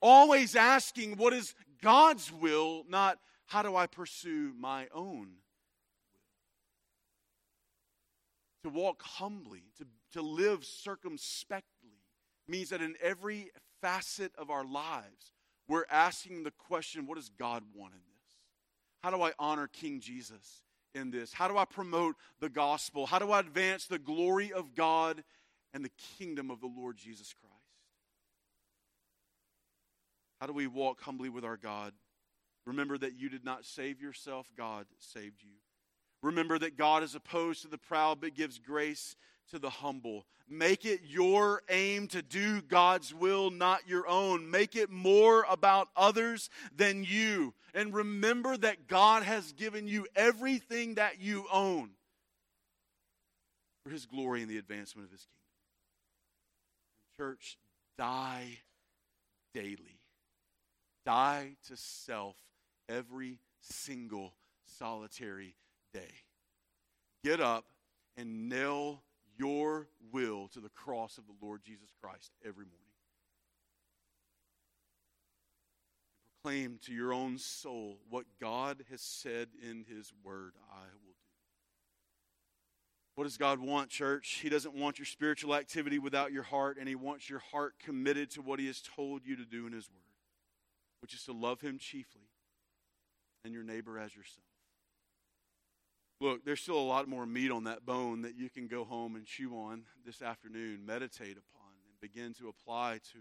[0.00, 5.28] Always asking, what is God's will, not how do I pursue my own
[8.62, 12.00] to walk humbly, to, to live circumspectly,
[12.48, 13.50] means that in every
[13.80, 15.32] facet of our lives,
[15.68, 18.36] we're asking the question what does God want in this?
[19.02, 20.62] How do I honor King Jesus
[20.96, 21.32] in this?
[21.32, 23.06] How do I promote the gospel?
[23.06, 25.22] How do I advance the glory of God
[25.72, 27.54] and the kingdom of the Lord Jesus Christ?
[30.40, 31.92] How do we walk humbly with our God?
[32.66, 35.52] Remember that you did not save yourself, God saved you.
[36.22, 39.16] Remember that God is opposed to the proud but gives grace
[39.50, 40.26] to the humble.
[40.48, 44.50] Make it your aim to do God's will, not your own.
[44.50, 47.54] Make it more about others than you.
[47.74, 51.90] And remember that God has given you everything that you own
[53.84, 55.36] for His glory and the advancement of His kingdom.
[57.16, 57.58] Church,
[57.98, 58.58] die
[59.54, 60.00] daily.
[61.04, 62.36] Die to self
[62.88, 64.32] every single
[64.78, 65.54] solitary
[65.94, 66.12] day.
[67.24, 67.64] Get up
[68.16, 69.02] and nail
[69.38, 72.80] your will to the cross of the Lord Jesus Christ every morning.
[76.42, 81.26] Proclaim to your own soul what God has said in His Word I will do.
[83.16, 84.40] What does God want, church?
[84.42, 88.30] He doesn't want your spiritual activity without your heart, and He wants your heart committed
[88.32, 90.02] to what He has told you to do in His Word,
[91.00, 92.28] which is to love Him chiefly
[93.44, 94.44] and your neighbor as yourself.
[96.20, 99.16] Look, there's still a lot more meat on that bone that you can go home
[99.16, 103.18] and chew on this afternoon, meditate upon, and begin to apply to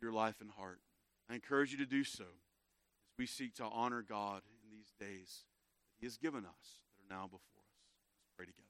[0.00, 0.80] your life and heart.
[1.28, 5.44] I encourage you to do so as we seek to honor God in these days
[5.90, 7.84] that He has given us that are now before us.
[8.18, 8.69] Let's pray together.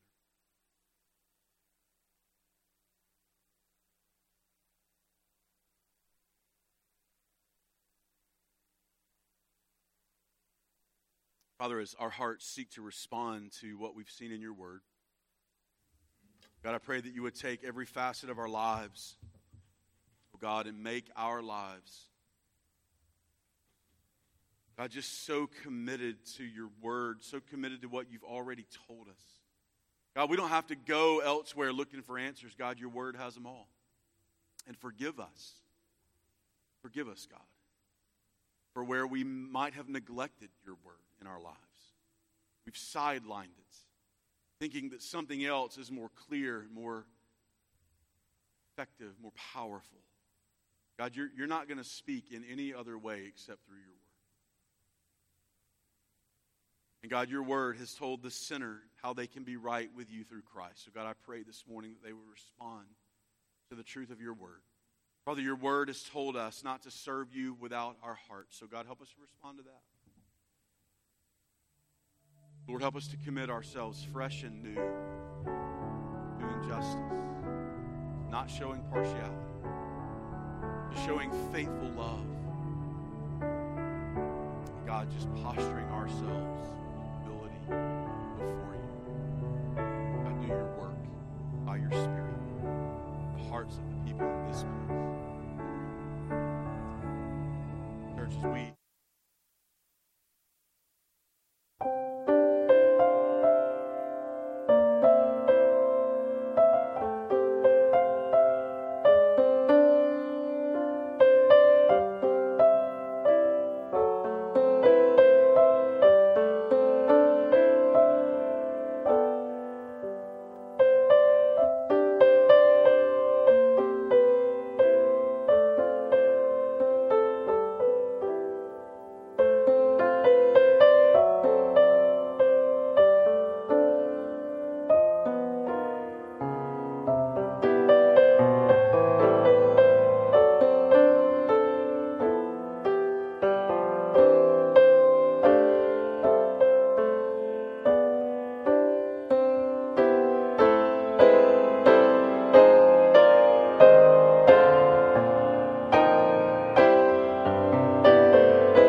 [11.61, 14.81] Father, as our hearts seek to respond to what we've seen in your word,
[16.65, 19.17] God, I pray that you would take every facet of our lives,
[20.35, 22.07] oh God, and make our lives,
[24.79, 29.23] God, just so committed to your word, so committed to what you've already told us.
[30.17, 32.55] God, we don't have to go elsewhere looking for answers.
[32.59, 33.69] God, your word has them all.
[34.67, 35.57] And forgive us.
[36.81, 37.45] Forgive us, God,
[38.73, 41.57] for where we might have neglected your word in our lives.
[42.67, 43.77] We've sidelined it,
[44.61, 47.07] thinking that something else is more clear, more
[48.73, 49.99] effective, more powerful.
[50.99, 54.01] God, you're, you're not going to speak in any other way except through your word.
[57.03, 60.25] And God, your word has told the sinner how they can be right with you
[60.25, 60.85] through Christ.
[60.85, 62.87] So, God, I pray this morning that they will respond
[63.71, 64.61] to the truth of your word.
[65.25, 68.59] Father, your word has told us not to serve you without our hearts.
[68.59, 69.81] So, God, help us to respond to that.
[72.69, 74.75] Lord, help us to commit ourselves fresh and new,
[76.39, 77.19] doing justice,
[78.31, 79.37] not showing partiality,
[81.05, 82.25] showing faithful love.
[84.87, 87.59] God, just posturing ourselves in humility
[88.39, 88.81] before you.
[90.25, 91.01] God, do your work
[91.67, 92.35] by your Spirit,
[93.37, 95.01] the hearts of the people in this place.
[98.17, 98.80] Church, as we